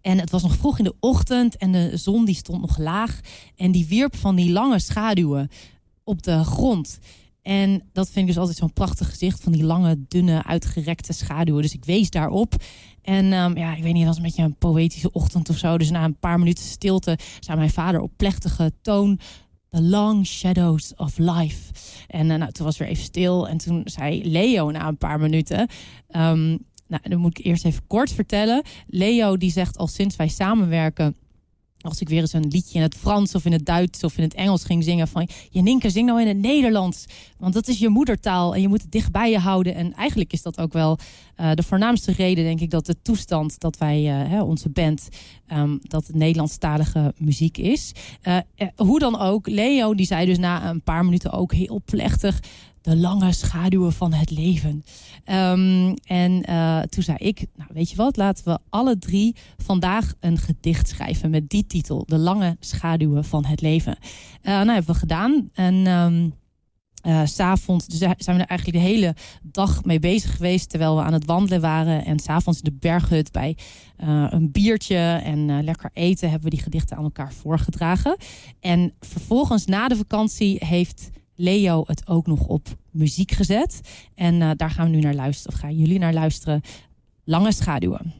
En 0.01 0.20
het 0.20 0.29
was 0.29 0.41
nog 0.41 0.56
vroeg 0.56 0.77
in 0.77 0.84
de 0.84 0.96
ochtend 1.00 1.58
en 1.58 1.72
de 1.72 1.98
zon 1.98 2.25
die 2.25 2.36
stond 2.36 2.62
nog 2.62 2.77
laag. 2.77 3.20
En 3.56 3.72
die 3.72 3.88
wierp 3.88 4.15
van 4.15 4.36
die 4.36 4.51
lange 4.51 4.79
schaduwen 4.79 5.50
op 6.03 6.24
de 6.24 6.44
grond. 6.44 7.00
En 7.41 7.82
dat 7.94 8.06
vind 8.06 8.17
ik 8.17 8.25
dus 8.25 8.38
altijd 8.38 8.58
zo'n 8.58 8.74
prachtig 8.74 9.10
gezicht 9.10 9.44
van 9.44 9.51
die 9.51 9.63
lange, 9.63 10.06
dunne, 10.08 10.44
uitgerekte 10.44 11.13
schaduwen. 11.13 11.62
Dus 11.62 11.74
ik 11.74 11.86
wees 11.86 12.10
daarop. 12.10 12.56
En 13.07 13.33
um, 13.33 13.57
ja, 13.57 13.75
ik 13.75 13.83
weet 13.83 13.93
niet, 13.93 13.97
het 13.97 14.07
was 14.07 14.17
een 14.17 14.23
beetje 14.23 14.43
een 14.43 14.55
poëtische 14.57 15.11
ochtend 15.11 15.49
of 15.49 15.57
zo. 15.57 15.77
Dus 15.77 15.89
na 15.89 16.03
een 16.03 16.19
paar 16.19 16.39
minuten 16.39 16.63
stilte 16.63 17.17
zei 17.39 17.57
mijn 17.57 17.69
vader 17.69 18.01
op 18.01 18.11
plechtige 18.17 18.73
toon... 18.81 19.19
The 19.69 19.81
long 19.81 20.25
shadows 20.25 20.93
of 20.95 21.17
life. 21.17 21.73
En 22.07 22.29
uh, 22.29 22.35
nou, 22.35 22.51
toen 22.51 22.65
was 22.65 22.77
weer 22.77 22.87
even 22.87 23.03
stil. 23.03 23.47
En 23.47 23.57
toen 23.57 23.81
zei 23.85 24.29
Leo 24.29 24.71
na 24.71 24.87
een 24.87 24.97
paar 24.97 25.19
minuten... 25.19 25.59
Um, 25.59 26.57
nou, 26.87 27.01
dan 27.09 27.19
moet 27.19 27.39
ik 27.39 27.45
eerst 27.45 27.65
even 27.65 27.87
kort 27.87 28.11
vertellen. 28.11 28.63
Leo 28.87 29.37
die 29.37 29.51
zegt 29.51 29.77
al 29.77 29.87
sinds 29.87 30.15
wij 30.15 30.27
samenwerken 30.27 31.15
als 31.88 32.01
ik 32.01 32.10
weer 32.10 32.22
eens 32.22 32.34
een 32.34 32.48
liedje 32.48 32.77
in 32.77 32.82
het 32.82 32.96
Frans 32.96 33.36
of 33.36 33.46
in 33.46 33.51
het 33.51 33.65
Duits 33.65 34.03
of 34.03 34.17
in 34.17 34.24
het 34.24 34.34
Engels 34.34 34.63
ging 34.63 34.84
zingen 34.84 35.08
van 35.08 35.27
Janinke, 35.50 35.89
zing 35.89 36.08
nou 36.08 36.22
in 36.22 36.27
het 36.27 36.38
Nederlands. 36.38 37.06
Want 37.38 37.53
dat 37.53 37.67
is 37.67 37.79
je 37.79 37.89
moedertaal 37.89 38.56
en 38.56 38.62
je 38.62 38.67
moet 38.67 38.82
het 38.82 38.91
dicht 38.91 39.12
bij 39.12 39.32
je 39.32 39.39
houden. 39.39 39.75
En 39.75 39.94
eigenlijk 39.94 40.34
is 40.34 40.41
dat 40.41 40.60
ook 40.60 40.74
wel 40.74 40.98
uh, 41.38 41.51
de 41.53 41.63
voornaamste 41.63 42.12
reden, 42.12 42.44
denk 42.44 42.60
ik, 42.60 42.70
dat 42.70 42.86
de 42.86 43.01
toestand 43.01 43.60
dat 43.60 43.77
wij, 43.77 44.01
uh, 44.01 44.29
hè, 44.29 44.41
onze 44.41 44.70
band, 44.70 45.10
um, 45.53 45.79
dat 45.82 46.08
het 46.08 46.15
Nederlandstalige 46.15 47.13
muziek 47.17 47.58
is. 47.58 47.91
Uh, 48.24 48.38
hoe 48.75 49.00
dan 49.00 49.20
ook, 49.20 49.48
Leo 49.48 49.96
die 49.96 50.06
zei 50.06 50.25
dus 50.25 50.38
na 50.38 50.70
een 50.70 50.82
paar 50.82 51.06
minuten 51.06 51.32
ook 51.32 51.53
heel 51.53 51.82
plechtig 51.86 52.39
de 52.88 52.98
lange 52.98 53.32
schaduwen 53.32 53.94
van 53.94 54.13
het 54.13 54.32
leven. 54.32 54.84
Um, 55.25 55.94
en 55.94 56.50
uh, 56.50 56.82
toen 56.82 57.03
zei 57.03 57.17
ik, 57.17 57.46
nou 57.56 57.70
weet 57.74 57.89
je 57.89 57.96
wat, 57.96 58.17
laten 58.17 58.46
we 58.46 58.60
alle 58.70 58.98
drie 59.00 59.36
vandaag 59.58 60.13
een 60.20 60.38
gedicht 60.38 60.88
schrijven 60.88 61.29
met 61.29 61.50
die 61.50 61.67
titel. 61.67 62.03
De 62.06 62.17
lange 62.17 62.58
schaduwen 62.60 63.25
van 63.25 63.46
het 63.46 63.62
leven. 63.62 63.98
Uh, 64.01 64.51
nou 64.51 64.67
hebben 64.67 64.94
we 64.94 65.00
gedaan. 65.00 65.50
En 65.53 65.88
um, 65.88 66.34
s'avonds 67.27 67.88
dus 67.88 67.98
zijn 67.98 68.38
we 68.38 68.44
er 68.44 68.50
eigenlijk 68.50 68.79
de 68.79 68.89
hele 68.89 69.15
dag 69.41 69.84
mee 69.84 70.00
bezig 70.00 70.36
geweest 70.36 70.70
terwijl 70.70 70.96
we 70.96 71.01
aan 71.01 71.13
het 71.13 71.25
wandelen 71.25 71.62
waren. 71.62 72.06
En 72.06 72.20
s'avonds 72.20 72.60
in 72.60 72.72
de 72.72 72.77
berghut 72.79 73.32
bij 73.32 73.58
een 74.29 74.51
biertje 74.51 75.22
en 75.24 75.63
lekker 75.63 75.89
eten 75.94 76.29
hebben 76.29 76.50
we 76.50 76.56
die 76.56 76.63
gedichten 76.63 76.98
aan 76.98 77.03
elkaar 77.03 77.34
voorgedragen. 77.34 78.17
En 78.60 78.94
vervolgens 79.00 79.65
na 79.65 79.88
de 79.88 79.96
vakantie 79.96 80.65
heeft 80.65 81.10
Leo 81.39 81.84
het 81.88 82.08
ook 82.08 82.27
nog 82.27 82.48
op 82.48 82.67
muziek 82.91 83.32
gezet. 83.32 83.82
En 84.15 84.41
uh, 84.41 84.51
daar 84.56 84.70
gaan 84.70 84.89
we 84.89 84.96
nu 84.96 85.01
naar 85.01 85.13
luisteren, 85.13 85.53
of 85.53 85.60
gaan 85.60 85.75
jullie 85.75 86.00
naar 86.00 86.13
luisteren. 86.13 86.62
Lange 87.24 87.51
schaduwen. 87.51 88.13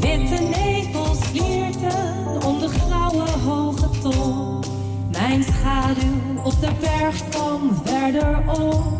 Witte 0.00 0.42
nevels 0.42 1.18
vlierten 1.18 2.42
om 2.46 2.58
de 2.58 2.68
grauwe 2.68 3.30
hoge 3.30 3.98
top. 4.00 4.66
Mijn 5.10 5.42
schaduw 5.42 6.42
op 6.44 6.60
de 6.60 6.72
berg 6.80 7.28
kwam 7.28 7.74
verderop. 7.84 8.97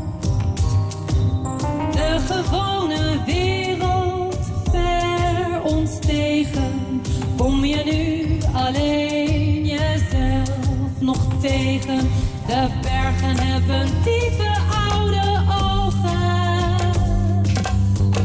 De 11.48 12.68
bergen 12.82 13.38
hebben 13.38 13.86
diepe 14.04 14.56
oude 14.90 15.42
ogen. 15.62 16.76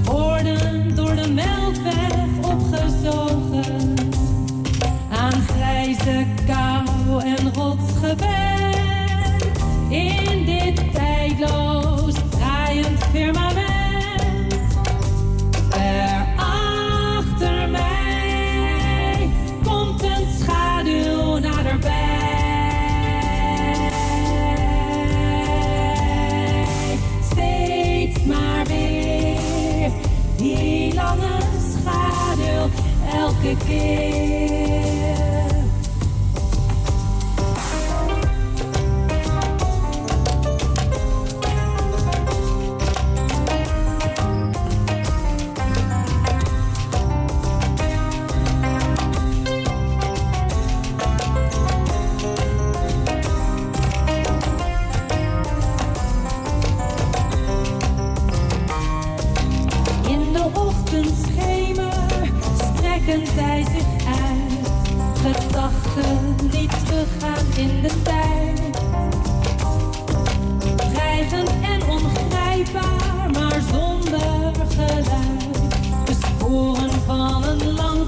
Worden 0.04 0.96
door 0.96 1.16
de 1.16 1.28
melkweg 1.30 2.52
opgezogen. 2.52 3.94
Aan 5.12 5.42
grijze 5.48 6.26
kou 6.46 7.24
en 7.24 7.54
rotsgewend. 7.54 8.43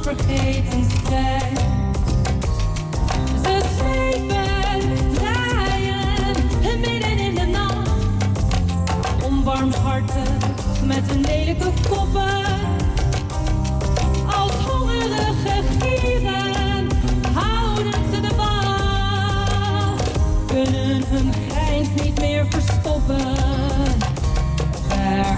Vergeten 0.06 0.86
strijd. 1.04 1.60
Ze 3.44 3.62
zweven, 3.78 5.14
draaien, 5.14 6.36
midden 6.80 7.18
in 7.18 7.36
de 7.36 7.46
nacht. 7.46 7.90
Onbarmhartig 9.24 10.84
met 10.86 11.12
hun 11.12 11.22
lelijke 11.22 11.72
koppen. 11.90 12.44
Als 14.26 14.52
hongerige 14.52 15.64
gieren 15.80 16.88
houden 17.34 18.14
ze 18.14 18.20
de 18.22 18.36
wacht. 18.36 20.12
Kunnen 20.48 21.04
hun 21.08 21.34
grijns 21.50 21.88
niet 22.04 22.20
meer 22.20 22.46
verstoppen. 22.50 23.38
Ver 24.88 25.38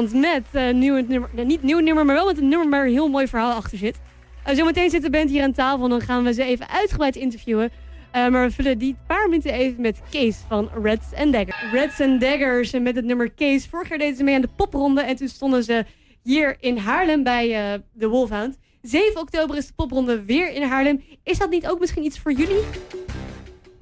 toestand 0.00 0.22
met 0.22 0.44
uh, 0.52 0.74
nieuw 0.74 1.04
nummer. 1.06 1.30
niet 1.44 1.62
nieuw 1.62 1.78
nummer, 1.78 2.04
maar 2.04 2.14
wel 2.14 2.26
met 2.26 2.38
een 2.38 2.48
nummer 2.48 2.70
waar 2.70 2.84
een 2.84 2.92
heel 2.92 3.08
mooi 3.08 3.28
verhaal 3.28 3.52
achter 3.52 3.78
zit. 3.78 4.00
Uh, 4.48 4.54
zometeen 4.54 4.90
zit 4.90 5.02
de 5.02 5.10
band 5.10 5.30
hier 5.30 5.42
aan 5.42 5.52
tafel 5.52 5.84
en 5.84 5.90
dan 5.90 6.00
gaan 6.00 6.24
we 6.24 6.32
ze 6.32 6.44
even 6.44 6.68
uitgebreid 6.68 7.16
interviewen. 7.16 7.70
Uh, 8.16 8.28
maar 8.28 8.46
we 8.46 8.50
vullen 8.50 8.78
die 8.78 8.96
paar 9.06 9.28
minuten 9.28 9.52
even 9.52 9.80
met 9.80 10.00
Kees 10.10 10.38
van 10.48 10.70
Reds 10.82 11.14
and 11.14 11.32
Daggers. 11.32 11.72
Reds 11.72 12.00
and 12.00 12.20
Daggers 12.20 12.72
en 12.72 12.82
met 12.82 12.96
het 12.96 13.04
nummer 13.04 13.30
Kees. 13.30 13.66
Vorig 13.66 13.88
jaar 13.88 13.98
deden 13.98 14.16
ze 14.16 14.24
mee 14.24 14.34
aan 14.34 14.40
de 14.40 14.48
popronde 14.56 15.00
en 15.00 15.16
toen 15.16 15.28
stonden 15.28 15.64
ze 15.64 15.84
hier 16.22 16.56
in 16.60 16.76
Haarlem 16.76 17.22
bij 17.22 17.72
uh, 17.74 17.80
de 17.92 18.08
Wolfhound. 18.08 18.58
7 18.82 19.20
oktober 19.20 19.56
is 19.56 19.66
de 19.66 19.72
popronde 19.76 20.24
weer 20.24 20.52
in 20.52 20.62
Haarlem. 20.62 21.02
Is 21.22 21.38
dat 21.38 21.50
niet 21.50 21.68
ook 21.68 21.80
misschien 21.80 22.04
iets 22.04 22.18
voor 22.18 22.32
jullie? 22.32 22.62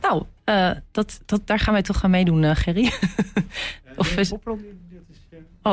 Nou, 0.01 0.23
uh, 0.45 0.71
dat, 0.91 1.21
dat, 1.27 1.47
daar 1.47 1.59
gaan 1.59 1.73
wij 1.73 1.83
toch 1.83 1.99
gaan 1.99 2.11
meedoen, 2.11 2.43
uh, 2.43 2.51
Gerry. 2.55 2.93
of 3.97 4.17
is... 4.17 4.29
popronde, 4.29 4.65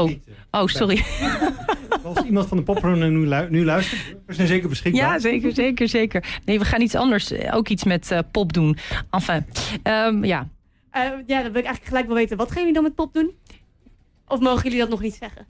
oh. 0.01 0.11
oh, 0.51 0.67
sorry. 0.67 1.03
Als 2.03 2.21
iemand 2.21 2.47
van 2.47 2.57
de 2.57 2.63
popronde 2.63 3.05
nu, 3.05 3.27
lu 3.27 3.49
nu 3.49 3.65
luistert, 3.65 4.15
we 4.25 4.33
zijn 4.33 4.47
zeker 4.47 4.69
beschikbaar. 4.69 5.01
Ja, 5.01 5.19
zeker, 5.19 5.51
zeker, 5.51 5.87
zeker. 5.87 6.39
Nee, 6.45 6.59
we 6.59 6.65
gaan 6.65 6.81
iets 6.81 6.95
anders, 6.95 7.33
ook 7.51 7.67
iets 7.67 7.83
met 7.83 8.21
pop 8.31 8.53
doen. 8.53 8.77
Enfin, 9.09 9.45
um, 9.83 10.23
ja. 10.23 10.47
ja, 10.93 11.09
dan 11.25 11.25
wil 11.25 11.43
ik 11.45 11.53
eigenlijk 11.53 11.85
gelijk 11.85 12.05
wel 12.07 12.15
weten. 12.15 12.37
Wat 12.37 12.47
gaan 12.47 12.59
jullie 12.59 12.73
dan 12.73 12.83
met 12.83 12.95
pop 12.95 13.13
doen? 13.13 13.31
Of 14.27 14.39
mogen 14.39 14.63
jullie 14.63 14.79
dat 14.79 14.89
nog 14.89 15.01
niet 15.01 15.15
zeggen? 15.15 15.45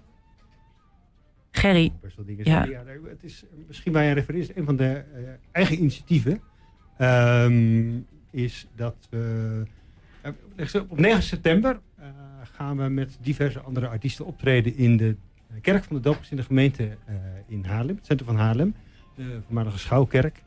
Gerry. 1.51 1.93
Ja. 2.37 2.65
ja. 2.65 2.83
het 3.07 3.23
is 3.23 3.43
misschien 3.67 3.93
waar 3.93 4.03
je 4.03 4.13
refereert, 4.13 4.57
een 4.57 4.65
van 4.65 4.75
de 4.75 5.03
uh, 5.15 5.27
eigen 5.51 5.77
initiatieven 5.77 6.41
um, 6.99 8.07
is 8.31 8.67
dat 8.75 8.95
we 9.09 9.63
uh, 10.57 10.81
op 10.87 10.99
9 10.99 11.23
september 11.23 11.79
gaan 12.43 12.77
we 12.77 12.89
met 12.89 13.17
diverse 13.21 13.59
andere 13.59 13.87
artiesten 13.87 14.25
optreden 14.25 14.75
in 14.75 14.97
de 14.97 15.15
kerk 15.61 15.83
van 15.83 15.95
de 15.95 16.01
Doopers 16.01 16.29
in 16.29 16.37
de 16.37 16.43
gemeente 16.43 16.97
in 17.47 17.65
Haarlem, 17.65 17.95
het 17.95 18.05
centrum 18.05 18.27
van 18.27 18.37
Haarlem, 18.37 18.75
de 19.15 19.41
voormalige 19.45 19.77
Schouwkerk. 19.77 20.43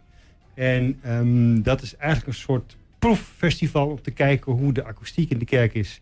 En 0.54 1.00
um, 1.06 1.62
dat 1.62 1.82
is 1.82 1.96
eigenlijk 1.96 2.28
een 2.28 2.42
soort 2.42 2.76
proeffestival 2.98 3.88
om 3.88 4.02
te 4.02 4.10
kijken 4.10 4.52
hoe 4.52 4.72
de 4.72 4.84
akoestiek 4.84 5.30
in 5.30 5.38
de 5.38 5.44
kerk 5.44 5.74
is. 5.74 6.00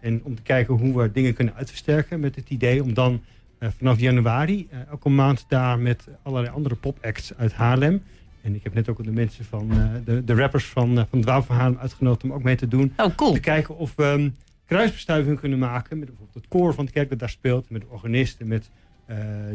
en 0.00 0.20
om 0.22 0.34
te 0.34 0.42
kijken 0.42 0.74
hoe 0.74 1.02
we 1.02 1.12
dingen 1.12 1.34
kunnen 1.34 1.54
uitversterken 1.54 2.20
met 2.20 2.36
het 2.36 2.50
idee 2.50 2.82
om 2.82 2.94
dan 2.94 3.20
vanaf 3.60 4.00
januari 4.00 4.68
uh, 4.72 4.78
elke 4.88 5.08
maand 5.08 5.44
daar 5.48 5.78
met 5.78 6.08
allerlei 6.22 6.54
andere 6.54 6.74
popacts 6.74 7.34
uit 7.36 7.52
Haarlem. 7.52 8.02
En 8.46 8.54
ik 8.54 8.62
heb 8.62 8.74
net 8.74 8.88
ook 8.88 9.04
de 9.04 9.12
mensen 9.12 9.44
van 9.44 9.72
uh, 9.72 9.84
de, 10.04 10.24
de 10.24 10.34
rappers 10.34 10.66
van, 10.66 11.06
van 11.10 11.20
Dwaal 11.20 11.42
van 11.42 11.56
Haarlem 11.56 11.78
uitgenodigd 11.78 12.24
om 12.24 12.32
ook 12.32 12.42
mee 12.42 12.56
te 12.56 12.68
doen. 12.68 12.92
Oh, 12.96 13.14
cool. 13.16 13.32
Te 13.32 13.40
kijken 13.40 13.76
of 13.76 13.92
we 13.96 14.04
um, 14.04 14.36
kruisbestuiving 14.66 15.40
kunnen 15.40 15.58
maken 15.58 15.98
met 15.98 16.08
bijvoorbeeld 16.08 16.44
het 16.44 16.48
koor 16.48 16.74
van 16.74 16.84
de 16.84 16.92
kerk 16.92 17.08
dat 17.08 17.18
daar 17.18 17.28
speelt. 17.28 17.70
Met 17.70 17.84
organisten, 17.88 18.48
met 18.48 18.70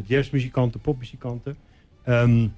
jazzmuzikanten, 0.04 0.80
popmuzikanten. 0.80 1.56
Um, 2.06 2.54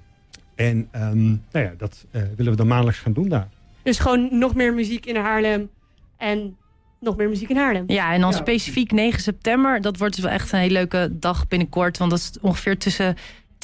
en 0.55 0.89
um, 0.95 1.43
nou 1.51 1.65
ja, 1.65 1.73
dat 1.77 2.05
willen 2.11 2.51
we 2.51 2.55
dan 2.55 2.67
maandelijks 2.67 2.99
gaan 2.99 3.13
doen 3.13 3.29
daar. 3.29 3.49
Dus 3.83 3.99
gewoon 3.99 4.27
nog 4.31 4.55
meer 4.55 4.73
muziek 4.73 5.05
in 5.05 5.15
Haarlem 5.15 5.69
en 6.17 6.57
nog 6.99 7.17
meer 7.17 7.29
muziek 7.29 7.49
in 7.49 7.57
Haarlem. 7.57 7.83
Ja, 7.87 8.13
en 8.13 8.21
dan 8.21 8.31
ja. 8.31 8.37
specifiek 8.37 8.91
9 8.91 9.21
september. 9.21 9.81
Dat 9.81 9.97
wordt 9.97 10.15
dus 10.15 10.23
wel 10.23 10.33
echt 10.33 10.51
een 10.51 10.59
hele 10.59 10.73
leuke 10.73 11.09
dag 11.11 11.47
binnenkort. 11.47 11.97
Want 11.97 12.11
dat 12.11 12.19
is 12.19 12.31
ongeveer 12.41 12.77
tussen 12.77 13.15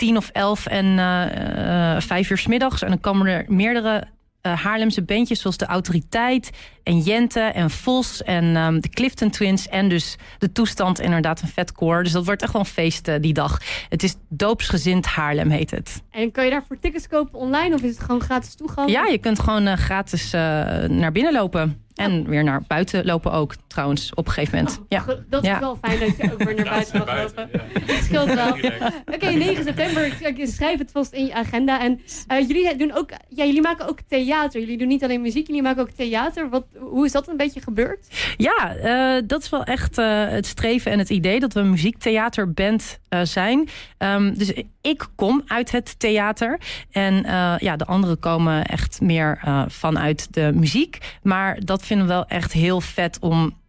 10 0.01 0.17
of 0.17 0.29
11 0.29 0.65
en 0.65 0.86
uh, 0.86 1.96
uh, 1.96 2.01
5 2.01 2.29
uur 2.29 2.38
s 2.38 2.48
middags. 2.48 2.81
En 2.81 2.89
dan 2.89 3.00
komen 3.00 3.27
er 3.27 3.46
meerdere 3.48 4.03
uh, 4.41 4.63
Haarlemse 4.63 5.01
bandjes 5.01 5.41
zoals 5.41 5.58
de 5.58 5.65
Autoriteit 5.65 6.50
en 6.84 7.00
Jente 7.00 7.39
en 7.39 7.69
Vos 7.69 8.23
en 8.23 8.56
um, 8.56 8.80
de 8.80 8.89
Clifton 8.89 9.30
Twins 9.30 9.67
en 9.67 9.89
dus 9.89 10.17
de 10.38 10.52
toestand 10.52 10.99
inderdaad 10.99 11.41
een 11.41 11.47
vet 11.47 11.71
koor. 11.71 12.04
Dus 12.04 12.12
dat 12.12 12.26
wordt 12.26 12.41
echt 12.41 12.54
wel 12.54 12.62
een 12.62 12.67
feest 12.67 13.08
uh, 13.08 13.15
die 13.19 13.34
dag. 13.34 13.60
Het 13.89 14.04
is 14.04 14.15
Doopsgezind 14.30 15.06
Haarlem 15.06 15.49
heet 15.49 15.71
het. 15.71 16.04
En 16.12 16.32
kan 16.32 16.43
je 16.43 16.52
daarvoor 16.52 16.80
tickets 16.80 17.08
kopen 17.08 17.39
online 17.39 17.76
of 17.76 17.82
is 17.82 17.89
het 17.89 18.04
gewoon 18.04 18.21
gratis 18.21 18.56
toegang? 18.56 18.89
Ja, 18.89 19.06
je 19.06 19.17
kunt 19.17 19.39
gewoon 19.39 19.67
uh, 19.67 19.73
gratis 19.73 20.32
naar 20.32 21.12
binnen 21.12 21.34
lopen. 21.34 21.84
En 21.95 22.27
weer 22.27 22.43
naar 22.43 22.63
buiten 22.67 23.06
lopen 23.06 23.32
ook, 23.32 23.56
trouwens, 23.67 24.13
op 24.13 24.27
een 24.27 24.32
gegeven 24.34 24.58
moment. 24.58 24.80
Oh, 24.80 24.86
ja. 24.88 25.06
Dat 25.30 25.43
is 25.43 25.49
ja. 25.49 25.60
wel 25.60 25.77
fijn 25.82 25.99
dat 25.99 26.17
je 26.17 26.32
ook 26.34 26.43
weer 26.43 26.56
naar 26.56 26.65
buiten 26.65 26.97
mag 26.97 27.17
lopen. 27.17 27.49
Dat 27.88 28.04
scheelt 28.04 28.34
wel. 28.34 28.51
Oké, 28.51 28.91
okay, 29.13 29.34
9 29.36 29.63
september. 29.63 30.06
Ik 30.21 30.47
schrijf 30.47 30.77
het 30.77 30.91
vast 30.91 31.13
in 31.13 31.25
je 31.25 31.34
agenda. 31.34 31.82
En 31.82 32.01
uh, 32.32 32.47
jullie, 32.47 32.75
doen 32.75 32.93
ook, 32.93 33.10
ja, 33.30 33.45
jullie 33.45 33.62
maken 33.62 33.88
ook 33.89 33.99
theater. 34.08 34.60
Jullie 34.60 34.77
doen 34.77 34.88
niet 34.88 35.04
alleen 35.04 35.21
muziek, 35.21 35.47
jullie 35.47 35.62
maken 35.62 35.82
ook 35.82 35.89
theater. 35.89 36.49
Wat, 36.49 36.65
hoe 36.80 37.06
is 37.06 37.12
dat 37.12 37.27
een 37.27 37.38
beetje 37.38 37.62
gebeurd? 37.62 38.08
Ja, 38.38 38.75
uh, 38.75 39.21
dat 39.27 39.41
is 39.41 39.49
wel 39.49 39.63
echt 39.63 39.97
uh, 39.97 40.27
het 40.27 40.45
streven 40.45 40.91
en 40.91 40.99
het 40.99 41.10
idee 41.10 41.39
dat 41.39 41.54
we 41.54 41.60
een 41.60 41.69
muziektheaterband 41.69 42.99
zijn. 43.23 43.69
Um, 43.97 44.38
dus 44.38 44.54
ik 44.82 45.08
kom 45.15 45.41
uit 45.47 45.71
het 45.71 45.99
theater. 45.99 46.60
En 46.91 47.23
ja, 47.58 47.75
de 47.75 47.86
anderen 47.86 48.19
komen 48.19 48.65
echt 48.65 49.01
meer 49.01 49.39
vanuit 49.67 50.34
de 50.34 50.51
muziek. 50.54 50.97
Maar 51.21 51.60
dat 51.60 51.81
vinden 51.86 52.08
we 52.08 52.13
wel 52.13 52.26
echt 52.26 52.52
heel 52.52 52.82
vet 52.82 53.20
om 53.20 53.60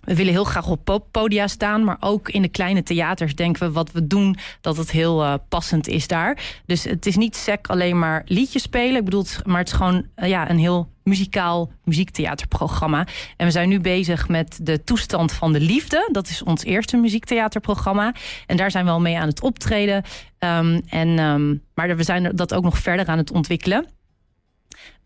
we 0.00 0.14
willen 0.14 0.32
heel 0.32 0.44
graag 0.44 0.68
op 0.68 1.08
podia 1.10 1.46
staan, 1.46 1.84
maar 1.84 1.96
ook 2.00 2.28
in 2.28 2.42
de 2.42 2.48
kleine 2.48 2.82
theaters 2.82 3.34
denken 3.34 3.66
we 3.66 3.72
wat 3.72 3.92
we 3.92 4.06
doen, 4.06 4.36
dat 4.60 4.76
het 4.76 4.90
heel 4.90 5.22
uh, 5.22 5.34
passend 5.48 5.88
is 5.88 6.06
daar. 6.06 6.60
Dus 6.66 6.84
het 6.84 7.06
is 7.06 7.16
niet 7.16 7.36
sec 7.36 7.66
alleen 7.66 7.98
maar 7.98 8.22
liedjes 8.24 8.62
spelen, 8.62 8.96
ik 8.96 9.04
bedoel, 9.04 9.24
maar 9.44 9.58
het 9.58 9.68
is 9.68 9.74
gewoon 9.74 10.06
uh, 10.16 10.28
ja, 10.28 10.50
een 10.50 10.58
heel 10.58 10.88
muzikaal 11.04 11.70
muziektheaterprogramma. 11.84 13.06
En 13.36 13.46
we 13.46 13.52
zijn 13.52 13.68
nu 13.68 13.80
bezig 13.80 14.28
met 14.28 14.58
de 14.62 14.84
toestand 14.84 15.32
van 15.32 15.52
de 15.52 15.60
liefde. 15.60 16.08
Dat 16.12 16.28
is 16.28 16.42
ons 16.42 16.64
eerste 16.64 16.96
muziektheaterprogramma. 16.96 18.14
En 18.46 18.56
daar 18.56 18.70
zijn 18.70 18.84
we 18.84 18.90
al 18.90 19.00
mee 19.00 19.18
aan 19.18 19.28
het 19.28 19.42
optreden. 19.42 20.04
Um, 20.38 20.82
en, 20.88 21.18
um, 21.18 21.62
maar 21.74 21.96
we 21.96 22.02
zijn 22.02 22.36
dat 22.36 22.54
ook 22.54 22.64
nog 22.64 22.78
verder 22.78 23.06
aan 23.06 23.18
het 23.18 23.32
ontwikkelen. 23.32 23.86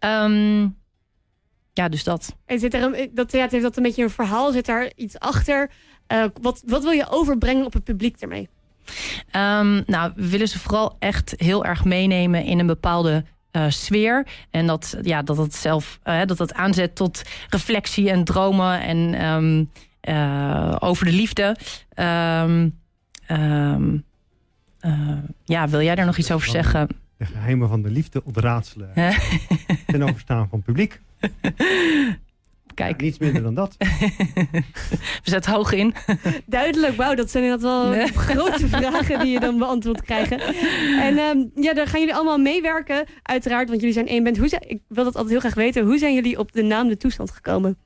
Um, 0.00 0.76
ja, 1.74 1.88
dus 1.88 2.04
dat. 2.04 2.36
En 2.46 2.58
zit 2.58 2.74
er 2.74 2.82
een, 2.82 3.10
dat 3.12 3.28
theater 3.28 3.52
heeft 3.52 3.62
dat 3.62 3.76
een 3.76 3.82
beetje 3.82 4.02
een 4.02 4.10
verhaal? 4.10 4.52
Zit 4.52 4.66
daar 4.66 4.92
iets 4.96 5.18
achter? 5.18 5.70
Uh, 6.08 6.24
wat, 6.40 6.62
wat 6.66 6.82
wil 6.82 6.92
je 6.92 7.10
overbrengen 7.10 7.66
op 7.66 7.72
het 7.72 7.84
publiek 7.84 8.20
ermee? 8.20 8.48
Um, 9.32 9.82
nou, 9.86 10.12
we 10.16 10.28
willen 10.28 10.48
ze 10.48 10.58
vooral 10.58 10.96
echt 10.98 11.34
heel 11.36 11.64
erg 11.64 11.84
meenemen 11.84 12.44
in 12.44 12.58
een 12.58 12.66
bepaalde 12.66 13.24
uh, 13.52 13.64
sfeer. 13.68 14.26
En 14.50 14.66
dat, 14.66 14.96
ja, 15.02 15.22
dat 15.22 15.36
het 15.36 15.54
zelf 15.54 15.98
uh, 16.04 16.24
dat 16.24 16.38
het 16.38 16.54
aanzet 16.54 16.94
tot 16.94 17.22
reflectie 17.48 18.10
en 18.10 18.24
dromen 18.24 18.80
en 18.80 19.24
um, 19.24 19.70
over 20.78 21.04
de 21.04 21.12
liefde. 21.12 21.56
Um, 21.96 22.82
ja, 25.44 25.68
wil 25.68 25.80
jij 25.82 25.94
daar 25.94 26.06
nog 26.06 26.18
iets 26.18 26.32
over 26.32 26.48
zeggen? 26.48 26.88
De 27.16 27.24
geheimen 27.24 27.68
van 27.68 27.82
de 27.82 27.90
liefde 27.90 28.24
ontraadselen. 28.24 28.90
ten 29.86 30.02
overstaan 30.02 30.48
van 30.48 30.58
het 30.58 30.66
publiek. 30.66 31.00
Kijk. 32.74 33.00
Ja, 33.00 33.06
niets 33.06 33.18
minder 33.18 33.42
dan 33.42 33.54
dat. 33.54 33.76
We 35.24 35.30
zetten 35.30 35.52
hoog 35.52 35.72
in. 35.72 35.94
Duidelijk, 36.46 36.96
wauw, 36.96 37.14
dat 37.14 37.30
zijn 37.30 37.44
inderdaad 37.44 37.70
wel 37.70 37.88
nee. 37.88 38.06
grote 38.26 38.68
vragen 38.68 39.18
die 39.18 39.32
je 39.32 39.40
dan 39.40 39.58
beantwoord 39.58 40.02
krijgen. 40.02 40.40
En 41.00 41.18
um, 41.18 41.50
ja, 41.54 41.74
daar 41.74 41.86
gaan 41.86 42.00
jullie 42.00 42.14
allemaal 42.14 42.38
meewerken, 42.38 43.04
uiteraard, 43.22 43.68
want 43.68 43.80
jullie 43.80 43.94
zijn 43.94 44.08
één 44.08 44.24
band. 44.24 44.38
Hoe 44.38 44.48
zijn, 44.48 44.62
ik 44.66 44.80
wil 44.88 45.04
dat 45.04 45.14
altijd 45.14 45.30
heel 45.30 45.40
graag 45.40 45.54
weten. 45.54 45.84
Hoe 45.84 45.98
zijn 45.98 46.14
jullie 46.14 46.38
op 46.38 46.52
de 46.52 46.62
naam 46.62 46.88
De 46.88 46.96
Toestand 46.96 47.30
gekomen? 47.30 47.76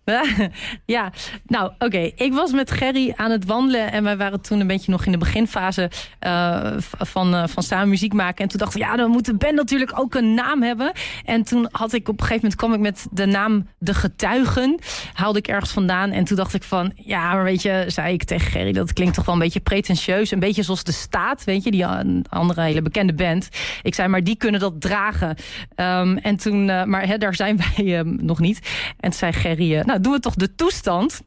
ja, 0.85 1.13
nou 1.47 1.67
oké. 1.67 1.85
Okay. 1.85 2.13
Ik 2.17 2.33
was 2.33 2.53
met 2.53 2.71
Gerry 2.71 3.13
aan 3.17 3.31
het 3.31 3.45
wandelen 3.45 3.93
en 3.93 4.05
wij 4.05 4.17
waren 4.17 4.41
toen 4.41 4.61
een 4.61 4.67
beetje 4.67 4.91
nog 4.91 5.07
in 5.07 5.13
de 5.13 5.19
beginfase 5.19 5.91
uh, 6.27 6.73
van, 6.79 7.35
uh, 7.35 7.47
van 7.47 7.63
samen 7.63 7.89
muziek 7.89 8.13
maken. 8.13 8.43
En 8.43 8.49
toen 8.49 8.59
dachten 8.59 8.81
we, 8.81 8.87
ja, 8.87 8.97
dan 8.97 9.11
moet 9.11 9.25
de 9.25 9.35
band 9.35 9.55
natuurlijk 9.55 10.01
ook 10.01 10.15
een 10.15 10.35
naam 10.35 10.63
hebben. 10.63 10.93
En 11.25 11.43
toen 11.43 11.69
had 11.71 11.93
ik 11.93 12.09
op 12.09 12.21
een 12.21 12.27
gegeven 12.27 12.43
moment 12.43 12.55
kwam 12.55 12.73
ik 12.73 12.81
met 12.81 13.07
de 13.11 13.27
naam 13.27 13.67
De 13.79 13.95
Getuigen 13.95 14.78
haalde 15.13 15.39
ik 15.39 15.49
ergens 15.49 15.71
vandaan. 15.71 16.11
En 16.11 16.25
toen 16.25 16.37
dacht 16.37 16.55
ik 16.55 16.63
van, 16.63 16.93
ja, 16.95 17.33
maar 17.33 17.45
weet 17.45 17.63
je, 17.63 17.85
zei 17.87 18.13
ik 18.13 18.25
tegen 18.25 18.51
Gerry... 18.51 18.73
dat 18.73 18.93
klinkt 18.93 19.15
toch 19.15 19.25
wel 19.25 19.35
een 19.35 19.41
beetje 19.41 19.61
pretentieus. 19.61 20.31
Een 20.31 20.39
beetje 20.39 20.63
zoals 20.63 20.85
de 20.85 20.93
staat, 20.93 21.45
weet 21.45 21.65
je, 21.65 21.71
die 21.71 21.87
andere 22.29 22.63
hele 22.63 22.83
bekende 22.83 23.15
band. 23.15 23.49
Ik 23.83 23.95
zei, 23.95 24.09
maar 24.09 24.25
die 24.25 24.37
kunnen 24.37 24.61
dat 24.61 24.81
dragen. 24.81 25.37
Um, 25.77 26.17
en 26.17 26.37
toen, 26.37 26.69
uh, 26.69 26.85
maar 26.85 27.07
hè, 27.07 27.19
daar 27.19 27.35
zijn 27.35 27.61
wij 27.77 27.85
uh, 27.85 28.01
nog 28.05 28.39
niet. 28.39 28.59
En 29.01 29.11
toen 29.11 29.19
zei 29.19 29.33
Gerry, 29.33 29.75
uh, 29.75 29.85
nou, 29.85 30.01
doen 30.01 30.13
we 30.13 30.21
toch 30.21 30.35
de 30.35 30.55
toestand... 30.55 31.21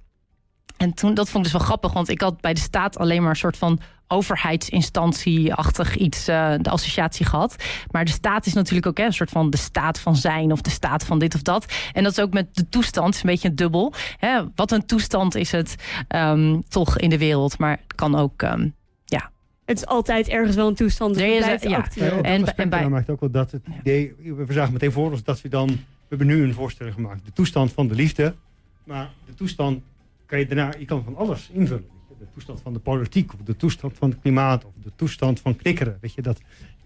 En 0.81 0.93
toen, 0.93 1.13
dat 1.13 1.29
vond 1.29 1.45
ik 1.45 1.51
dus 1.51 1.59
wel 1.59 1.67
grappig, 1.67 1.93
want 1.93 2.09
ik 2.09 2.21
had 2.21 2.41
bij 2.41 2.53
de 2.53 2.59
staat 2.59 2.97
alleen 2.97 3.21
maar 3.21 3.29
een 3.29 3.35
soort 3.35 3.57
van 3.57 3.79
overheidsinstantie-achtig 4.07 5.95
iets, 5.95 6.29
uh, 6.29 6.53
de 6.61 6.69
associatie 6.69 7.25
gehad. 7.25 7.55
Maar 7.91 8.05
de 8.05 8.11
staat 8.11 8.45
is 8.45 8.53
natuurlijk 8.53 8.87
ook 8.87 8.97
hè, 8.97 9.05
een 9.05 9.13
soort 9.13 9.29
van 9.29 9.49
de 9.49 9.57
staat 9.57 9.99
van 9.99 10.15
zijn 10.15 10.51
of 10.51 10.61
de 10.61 10.69
staat 10.69 11.05
van 11.05 11.19
dit 11.19 11.35
of 11.35 11.41
dat. 11.41 11.73
En 11.93 12.03
dat 12.03 12.11
is 12.11 12.19
ook 12.19 12.33
met 12.33 12.55
de 12.55 12.69
toestand, 12.69 13.15
een 13.15 13.21
beetje 13.23 13.53
dubbel. 13.53 13.93
Hè. 14.17 14.41
Wat 14.55 14.71
een 14.71 14.85
toestand 14.85 15.35
is 15.35 15.51
het 15.51 15.75
um, 16.15 16.63
toch 16.67 16.97
in 16.97 17.09
de 17.09 17.17
wereld, 17.17 17.57
maar 17.57 17.79
het 17.87 17.95
kan 17.95 18.15
ook, 18.15 18.41
um, 18.41 18.75
ja. 19.05 19.31
Het 19.65 19.77
is 19.77 19.85
altijd 19.85 20.27
ergens 20.27 20.55
wel 20.55 20.67
een 20.67 20.75
toestand. 20.75 21.13
Dus 21.13 21.23
is, 21.23 21.61
ja. 21.61 21.87
en, 22.21 22.55
en 22.55 22.69
bij 22.69 22.89
maakt 22.89 23.09
ook 23.09 23.19
wel 23.19 23.31
dat 23.31 23.51
het 23.51 23.63
idee, 23.79 24.15
we 24.47 24.53
zagen 24.53 24.73
meteen 24.73 24.91
voor 24.91 25.11
ons 25.11 25.23
dat 25.23 25.41
we 25.41 25.49
dan, 25.49 25.67
we 25.67 25.75
hebben 26.07 26.27
nu 26.27 26.43
een 26.43 26.53
voorstelling 26.53 26.95
gemaakt, 26.95 27.25
de 27.25 27.33
toestand 27.33 27.71
van 27.71 27.87
de 27.87 27.95
liefde. 27.95 28.35
Maar 28.83 29.09
de 29.25 29.33
toestand 29.33 29.81
kan 30.31 30.39
je 30.39 30.45
daarna, 30.45 30.73
je 30.79 30.85
kan 30.85 31.03
van 31.03 31.15
alles 31.15 31.49
invullen. 31.53 31.83
Weet 32.09 32.17
je. 32.19 32.25
De 32.25 32.31
toestand 32.33 32.61
van 32.61 32.73
de 32.73 32.79
politiek, 32.79 33.33
of 33.33 33.39
de 33.43 33.55
toestand 33.55 33.97
van 33.97 34.09
het 34.09 34.19
klimaat, 34.19 34.65
of 34.65 34.71
de 34.83 34.91
toestand 34.95 35.39
van 35.39 35.55
knikkeren. 35.55 35.97
Weet 36.01 36.13
je, 36.13 36.21
dat 36.21 36.41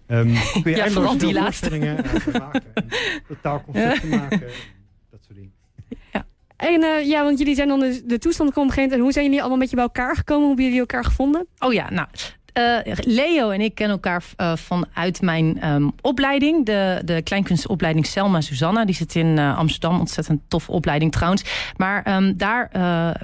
ehm, 0.06 0.26
kun 0.62 0.70
je 0.70 0.76
Ja, 0.76 0.82
eindeloos 0.82 0.92
vooral 0.92 1.18
die 1.18 1.20
veel 1.32 1.42
laatste. 1.42 1.68
voorstellingen 1.68 2.04
eh, 2.04 2.40
maken. 2.40 2.74
En 2.74 2.88
totaalconcepten 3.28 4.08
maken. 4.08 4.42
en 4.46 4.52
Dat 5.10 5.20
soort 5.24 5.34
dingen. 5.38 5.52
En 6.56 6.82
eh, 6.82 7.06
ja, 7.06 7.22
want 7.24 7.38
jullie 7.38 7.54
zijn 7.54 7.68
dan 7.68 7.80
de, 7.80 8.02
de 8.06 8.18
toestand 8.18 8.48
gekomen 8.48 8.52
op 8.52 8.56
een 8.56 8.62
gegeven 8.62 8.82
moment. 8.82 8.92
En 8.92 9.00
hoe 9.00 9.12
zijn 9.12 9.24
jullie 9.24 9.40
allemaal 9.40 9.58
met 9.58 9.70
je 9.70 9.76
bij 9.76 9.84
elkaar 9.84 10.16
gekomen? 10.16 10.40
Hoe 10.42 10.48
hebben 10.48 10.64
jullie 10.64 10.80
elkaar 10.80 11.04
gevonden? 11.04 11.46
Oh 11.58 11.72
ja, 11.72 11.90
nou. 11.90 12.08
Eh, 12.56 12.94
Leo 13.04 13.50
en 13.50 13.60
ik 13.60 13.74
kennen 13.74 13.96
elkaar 13.96 14.22
eh, 14.36 14.56
vanuit 14.56 15.20
mijn 15.20 15.60
ehm, 15.60 15.88
opleiding. 16.00 16.66
De, 16.66 17.02
de 17.04 17.22
kleinkunstopleiding 17.22 18.06
Selma 18.06 18.40
Susanna. 18.40 18.84
Die 18.84 18.94
zit 18.94 19.14
in 19.14 19.38
eh, 19.38 19.58
Amsterdam. 19.58 19.98
Ontzettend 20.00 20.40
toffe 20.48 20.72
opleiding 20.72 21.12
trouwens. 21.12 21.72
Maar 21.76 22.02
ehm, 22.02 22.32
daar 22.36 22.70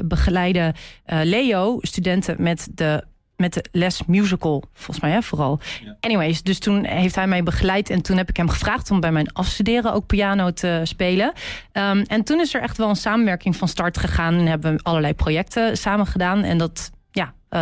begeleiden 0.05 0.75
Leo 1.05 1.79
studenten 1.81 2.43
met 2.43 2.69
de, 2.75 3.05
met 3.37 3.53
de 3.53 3.65
les 3.73 4.03
musical. 4.07 4.65
Volgens 4.73 5.01
mij 5.01 5.11
hè, 5.11 5.23
vooral. 5.23 5.61
Anyways, 6.01 6.43
dus 6.43 6.59
toen 6.59 6.85
heeft 6.85 7.15
hij 7.15 7.27
mij 7.27 7.43
begeleid. 7.43 7.91
En 7.91 8.03
toen 8.03 8.17
heb 8.17 8.29
ik 8.29 8.37
hem 8.37 8.49
gevraagd 8.49 8.91
om 8.91 9.01
bij 9.01 9.13
mijn 9.13 9.33
afstuderen 9.33 9.93
ook 9.93 10.07
piano 10.07 10.51
te 10.51 10.81
spelen. 10.85 11.33
Ehm, 11.73 12.05
en 12.07 12.25
toen 12.25 12.41
is 12.41 12.55
er 12.55 12.63
echt 12.63 12.77
wel 12.77 12.89
een 12.89 12.97
samenwerking 12.97 13.57
van 13.57 13.69
start 13.69 13.99
gegaan. 13.99 14.35
En 14.35 14.47
hebben 14.47 14.73
we 14.73 14.83
allerlei 14.83 15.15
projecten 15.15 15.77
samen 15.77 16.07
gedaan. 16.07 16.43
En 16.43 16.59
dat, 16.59 16.91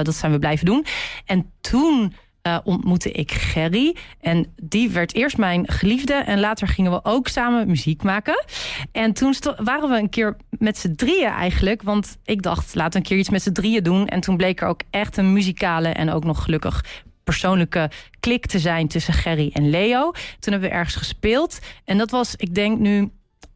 dat 0.03 0.14
zijn 0.14 0.33
we 0.33 0.38
blijven 0.38 0.66
doen. 0.66 0.85
En 1.24 1.50
toen 1.61 2.12
eh, 2.42 2.59
ontmoette 2.64 3.11
ik 3.11 3.33
Gerry. 3.33 3.96
En 4.20 4.53
die 4.62 4.90
werd 4.90 5.14
eerst 5.14 5.37
mijn 5.37 5.68
geliefde. 5.68 6.14
En 6.14 6.40
later 6.40 6.68
gingen 6.68 6.90
we 6.90 7.00
ook 7.03 7.29
samen 7.29 7.66
muziek 7.66 8.03
maken. 8.03 8.44
En 8.92 9.12
toen 9.12 9.35
waren 9.57 9.88
we 9.88 9.98
een 9.98 10.09
keer 10.09 10.37
met 10.59 10.79
z'n 10.79 10.94
drieën 10.94 11.31
eigenlijk. 11.31 11.83
Want 11.83 12.18
ik 12.24 12.42
dacht, 12.42 12.74
laten 12.74 12.92
we 12.92 12.98
een 12.98 13.05
keer 13.05 13.18
iets 13.18 13.31
met 13.31 13.42
z'n 13.42 13.53
drieën 13.53 13.83
doen. 13.83 14.07
En 14.07 14.20
toen 14.20 14.37
bleek 14.37 14.61
er 14.61 14.68
ook 14.68 14.81
echt 14.90 15.16
een 15.16 15.33
muzikale 15.33 15.88
en 15.88 16.11
ook 16.11 16.24
nog 16.24 16.42
gelukkig 16.42 16.85
persoonlijke 17.24 17.90
klik 18.20 18.46
te 18.46 18.59
zijn 18.59 18.88
tussen 18.88 19.14
Gerry 19.14 19.50
en 19.53 19.70
Leo. 19.70 20.11
Toen 20.38 20.53
hebben 20.53 20.70
we 20.70 20.74
ergens 20.74 20.96
gespeeld. 20.96 21.59
En 21.85 21.98
dat 21.98 22.11
was, 22.11 22.37
ik 22.37 22.55
denk 22.55 22.79
nu 22.79 23.11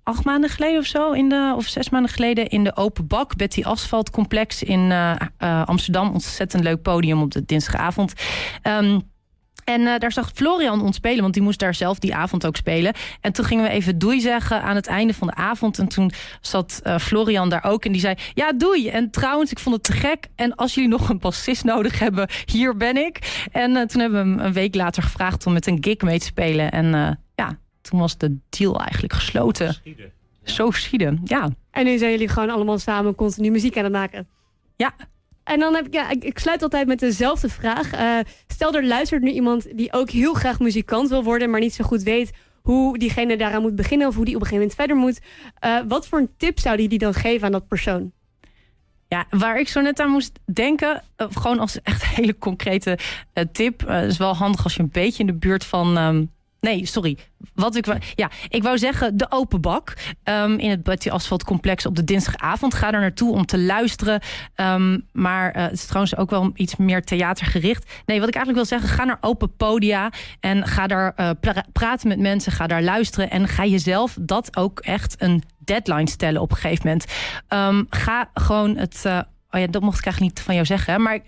acht 0.05 0.25
maanden 0.25 0.51
geleden 0.51 0.79
of 0.81 0.87
zo, 0.87 1.13
in 1.13 1.29
de, 1.29 1.53
of 1.57 1.67
zes 1.67 1.91
maanden 1.91 2.11
geleden, 2.11 2.49
in 2.49 2.65
de 2.65 2.77
Open 2.77 3.07
Bak, 3.07 3.37
Betty 3.37 3.63
Asphalt 3.63 4.11
Complex 4.11 4.63
in 4.63 4.91
eh, 4.91 5.15
eh, 5.39 5.65
Amsterdam. 5.65 6.13
Ontzettend 6.13 6.63
leuk 6.63 6.83
podium 6.83 7.23
op 7.23 7.31
de 7.31 7.45
dinsdagavond. 7.45 8.13
Ehm, 8.63 9.01
en 9.65 9.87
eh, 9.87 9.99
daar 9.99 10.13
zag 10.13 10.31
Florian 10.35 10.83
ons 10.83 10.97
spelen, 10.97 11.23
want 11.23 11.35
die 11.35 11.43
moest 11.43 11.59
daar 11.59 11.75
zelf 11.75 11.99
die 11.99 12.15
avond 12.15 12.47
ook 12.47 12.57
spelen. 12.57 12.95
En 13.21 13.33
toen 13.33 13.45
gingen 13.45 13.65
we 13.65 13.71
even 13.71 13.99
doei 13.99 14.21
zeggen 14.21 14.63
aan 14.63 14.75
het 14.75 14.87
einde 14.87 15.15
van 15.15 15.27
de 15.27 15.35
avond. 15.35 15.79
En 15.79 15.89
toen 15.89 16.13
zat 16.41 16.81
Florian 17.01 17.49
daar 17.49 17.65
ook 17.65 17.85
en 17.85 17.93
die 17.93 18.01
zei: 18.01 18.15
Ja, 18.35 18.53
doei. 18.53 18.89
En 18.89 19.11
trouwens, 19.11 19.51
ik 19.51 19.59
vond 19.59 19.75
het 19.75 19.85
te 19.85 19.93
gek. 19.93 20.27
En 20.35 20.55
als 20.55 20.75
jullie 20.75 20.91
nog 20.91 21.09
een 21.09 21.19
bassist 21.19 21.65
nodig 21.65 21.99
hebben, 21.99 22.29
hier 22.45 22.77
ben 22.77 22.97
ik. 22.97 23.47
En 23.53 23.89
toen 23.89 24.01
hebben 24.01 24.25
we 24.25 24.31
hem 24.31 24.47
een 24.47 24.53
week 24.53 24.75
later 24.75 25.03
gevraagd 25.03 25.47
om 25.47 25.53
met 25.53 25.67
een 25.67 25.79
gig 25.81 26.01
mee 26.01 26.19
te 26.19 26.27
spelen. 26.27 26.71
En 26.71 27.19
ja, 27.35 27.59
toen 27.91 28.01
was 28.01 28.19
de 28.19 28.37
deal 28.49 28.81
eigenlijk 28.81 29.13
gesloten. 29.13 29.77
Zo 30.43 30.71
schieden, 30.71 31.21
ja. 31.25 31.51
En 31.71 31.85
nu 31.85 31.99
zijn 31.99 32.11
jullie 32.11 32.29
gewoon 32.29 32.51
allemaal 32.51 32.79
samen 32.79 33.15
continu 33.15 33.51
muziek 33.51 33.77
aan 33.77 33.85
het 33.85 33.93
maken. 33.93 34.29
Ja. 34.77 34.95
En 35.45 35.59
dan 35.59 35.75
heb 35.75 35.87
ik, 35.87 35.95
ja, 35.95 36.11
ik, 36.11 36.25
ik 36.25 36.39
sluit 36.39 36.63
altijd 36.63 36.87
met 36.87 36.99
dezelfde 36.99 37.49
vraag. 37.49 37.93
Eh, 37.93 38.19
stel, 38.47 38.75
er 38.75 38.87
luistert 38.87 39.23
nu 39.23 39.31
iemand 39.31 39.77
die 39.77 39.93
ook 39.93 40.11
heel 40.11 40.35
graag 40.35 40.59
muzikant 40.59 41.09
wil 41.09 41.25
worden, 41.25 41.51
maar 41.51 41.61
niet 41.61 41.75
zo 41.75 41.85
goed 41.85 42.03
weet 42.03 42.33
hoe 42.63 42.99
diegene 42.99 43.37
daaraan 43.37 43.63
moet 43.63 43.77
beginnen 43.77 44.09
of 44.09 44.15
hoe 44.15 44.25
die 44.25 44.35
op 44.35 44.41
een 44.41 44.47
gegeven 44.47 44.69
moment 44.69 44.89
verder 44.89 44.97
moet. 44.97 45.21
Eh, 45.59 45.89
wat 45.89 46.09
voor 46.09 46.19
een 46.19 46.31
tip 46.37 46.59
zou 46.59 46.77
die 46.77 46.89
die 46.89 46.99
dan 46.99 47.15
geven 47.15 47.47
aan 47.47 47.53
dat 47.53 47.69
persoon? 47.69 48.13
Ja, 49.09 49.27
waar 49.31 49.59
ik 49.59 49.69
zo 49.69 49.81
net 49.81 50.01
aan 50.01 50.11
moest 50.11 50.39
denken, 50.45 51.03
eh, 51.17 51.27
gewoon 51.31 51.59
als 51.59 51.83
echt 51.83 52.05
hele 52.17 52.39
concrete 52.39 52.99
tip. 53.53 53.87
Het 53.87 54.11
is 54.11 54.19
wel 54.19 54.35
handig 54.35 54.65
als 54.65 54.75
je 54.75 54.83
een 54.83 54.91
beetje 54.93 55.21
in 55.21 55.27
de 55.27 55.35
buurt 55.35 55.65
van. 55.65 55.97
ehm, 55.97 56.25
nee, 56.65 56.87
sorry. 56.87 57.19
Wat 57.55 57.77
ik 57.77 57.87
ja, 58.15 58.31
ik 58.49 58.63
wou 58.63 58.79
zeggen, 58.79 59.17
de 59.17 59.27
open 59.29 59.61
bak 59.61 59.95
ehm, 60.23 60.53
in 60.59 60.71
het 60.71 60.83
Betty 60.83 61.11
Asphalt 61.11 61.45
complex 61.45 61.87
op 61.87 61.97
de 61.97 62.05
dinsdagavond. 62.05 62.75
Ga 62.75 62.91
daar 62.91 63.01
naartoe 63.01 63.33
om 63.33 63.47
te 63.47 63.59
luisteren. 63.59 64.21
Ehm, 64.55 64.99
maar 65.13 65.51
eh, 65.51 65.63
het 65.63 65.73
is 65.73 65.85
trouwens 65.87 66.17
ook 66.17 66.31
wel 66.31 66.51
iets 66.55 66.77
meer 66.77 67.03
theatergericht. 67.03 68.03
Nee, 68.07 68.19
wat 68.21 68.29
ik 68.29 68.35
eigenlijk 68.35 68.69
wil 68.69 68.79
zeggen, 68.79 68.99
ga 68.99 69.05
naar 69.05 69.19
open 69.21 69.57
podia 69.57 70.11
en 70.41 70.67
ga 70.67 70.87
daar 70.87 71.13
eh, 71.17 71.31
pra- 71.41 71.65
praten 71.73 72.09
met 72.09 72.19
mensen. 72.19 72.53
Ga 72.53 72.67
daar 72.67 72.83
luisteren 72.83 73.31
en 73.31 73.49
ga 73.49 73.65
jezelf 73.65 74.17
dat 74.21 74.57
ook 74.57 74.81
echt 74.81 75.23
een 75.23 75.43
deadline 75.59 76.09
stellen 76.11 76.41
op 76.41 76.51
een 76.51 76.57
gegeven 76.57 76.85
moment. 76.87 77.05
Ehm, 77.49 77.85
ga 77.91 78.31
gewoon 78.35 78.77
het. 78.77 79.03
eh, 79.05 79.21
oh 79.55 79.61
ja, 79.61 79.67
dat 79.67 79.83
mocht 79.83 79.99
ik 79.99 80.05
eigenlijk 80.05 80.35
niet 80.37 80.45
van 80.45 80.55
jou 80.55 80.67
zeggen, 80.67 81.03
maar 81.03 81.21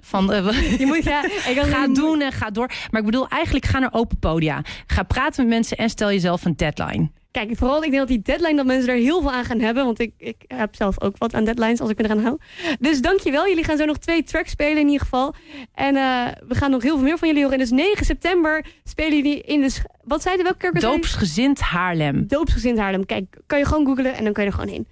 van. 0.00 0.32
eh, 0.32 0.78
Je 0.80 0.86
moet, 0.86 1.04
ja, 1.14 1.24
ik 1.24 1.60
ga 1.60 1.88
doen 1.88 2.20
en 2.20 2.32
ga 2.32 2.50
door. 2.50 2.70
Maar 2.90 3.00
ik 3.00 3.06
bedoel, 3.06 3.28
eigenlijk 3.28 3.64
ga 3.64 3.78
naar 3.78 3.92
open 3.92 4.18
podia. 4.18 4.62
Ga 4.86 5.02
praten 5.02 5.42
met 5.42 5.54
mensen 5.54 5.76
en 5.76 5.90
stel 5.90 6.10
jezelf 6.10 6.44
een 6.44 6.56
deadline. 6.56 7.10
Kijk, 7.30 7.50
vooral 7.56 7.76
ik 7.84 7.90
denk 7.90 7.96
dat 7.98 8.08
die 8.08 8.22
deadline 8.22 8.56
dat 8.56 8.66
mensen 8.66 8.88
er 8.88 8.96
heel 8.96 9.20
veel 9.20 9.32
aan 9.32 9.44
gaan 9.44 9.60
hebben. 9.60 9.84
Want 9.84 10.00
ik, 10.00 10.12
ik 10.18 10.36
heb 10.46 10.74
zelf 10.74 11.00
ook 11.00 11.14
wat 11.18 11.34
aan 11.34 11.44
deadlines 11.44 11.80
als 11.80 11.90
ik 11.90 11.98
me 11.98 12.04
eraan 12.04 12.22
hou. 12.22 12.38
Dus 12.80 13.00
dankjewel. 13.00 13.48
Jullie 13.48 13.64
gaan 13.64 13.76
zo 13.76 13.84
nog 13.84 13.98
twee 13.98 14.22
tracks 14.22 14.50
spelen 14.50 14.78
in 14.78 14.86
ieder 14.86 15.00
geval. 15.00 15.34
En 15.74 15.96
eh, 15.96 16.26
we 16.48 16.54
gaan 16.54 16.70
nog 16.70 16.82
heel 16.82 16.94
veel 16.94 17.04
meer 17.04 17.18
van 17.18 17.28
jullie 17.28 17.42
horen. 17.42 17.58
En 17.58 17.64
dus 17.64 17.74
9 17.74 18.04
september 18.04 18.64
spelen 18.84 19.16
jullie 19.16 19.42
in 19.42 19.60
de... 19.60 19.74
Wat 20.04 20.22
zei 20.22 20.36
je? 20.36 20.42
Welke 20.42 20.58
kerk? 20.58 20.80
Doopsgezind 20.80 21.60
Haarlem. 21.60 22.26
Doopsgezind 22.26 22.78
Haarlem. 22.78 23.06
Kijk, 23.06 23.36
kan 23.46 23.58
je 23.58 23.64
gewoon 23.64 23.86
googlen 23.86 24.14
en 24.14 24.24
dan 24.24 24.32
kan 24.32 24.44
je 24.44 24.50
er 24.50 24.56
gewoon 24.56 24.74
heen. 24.74 24.88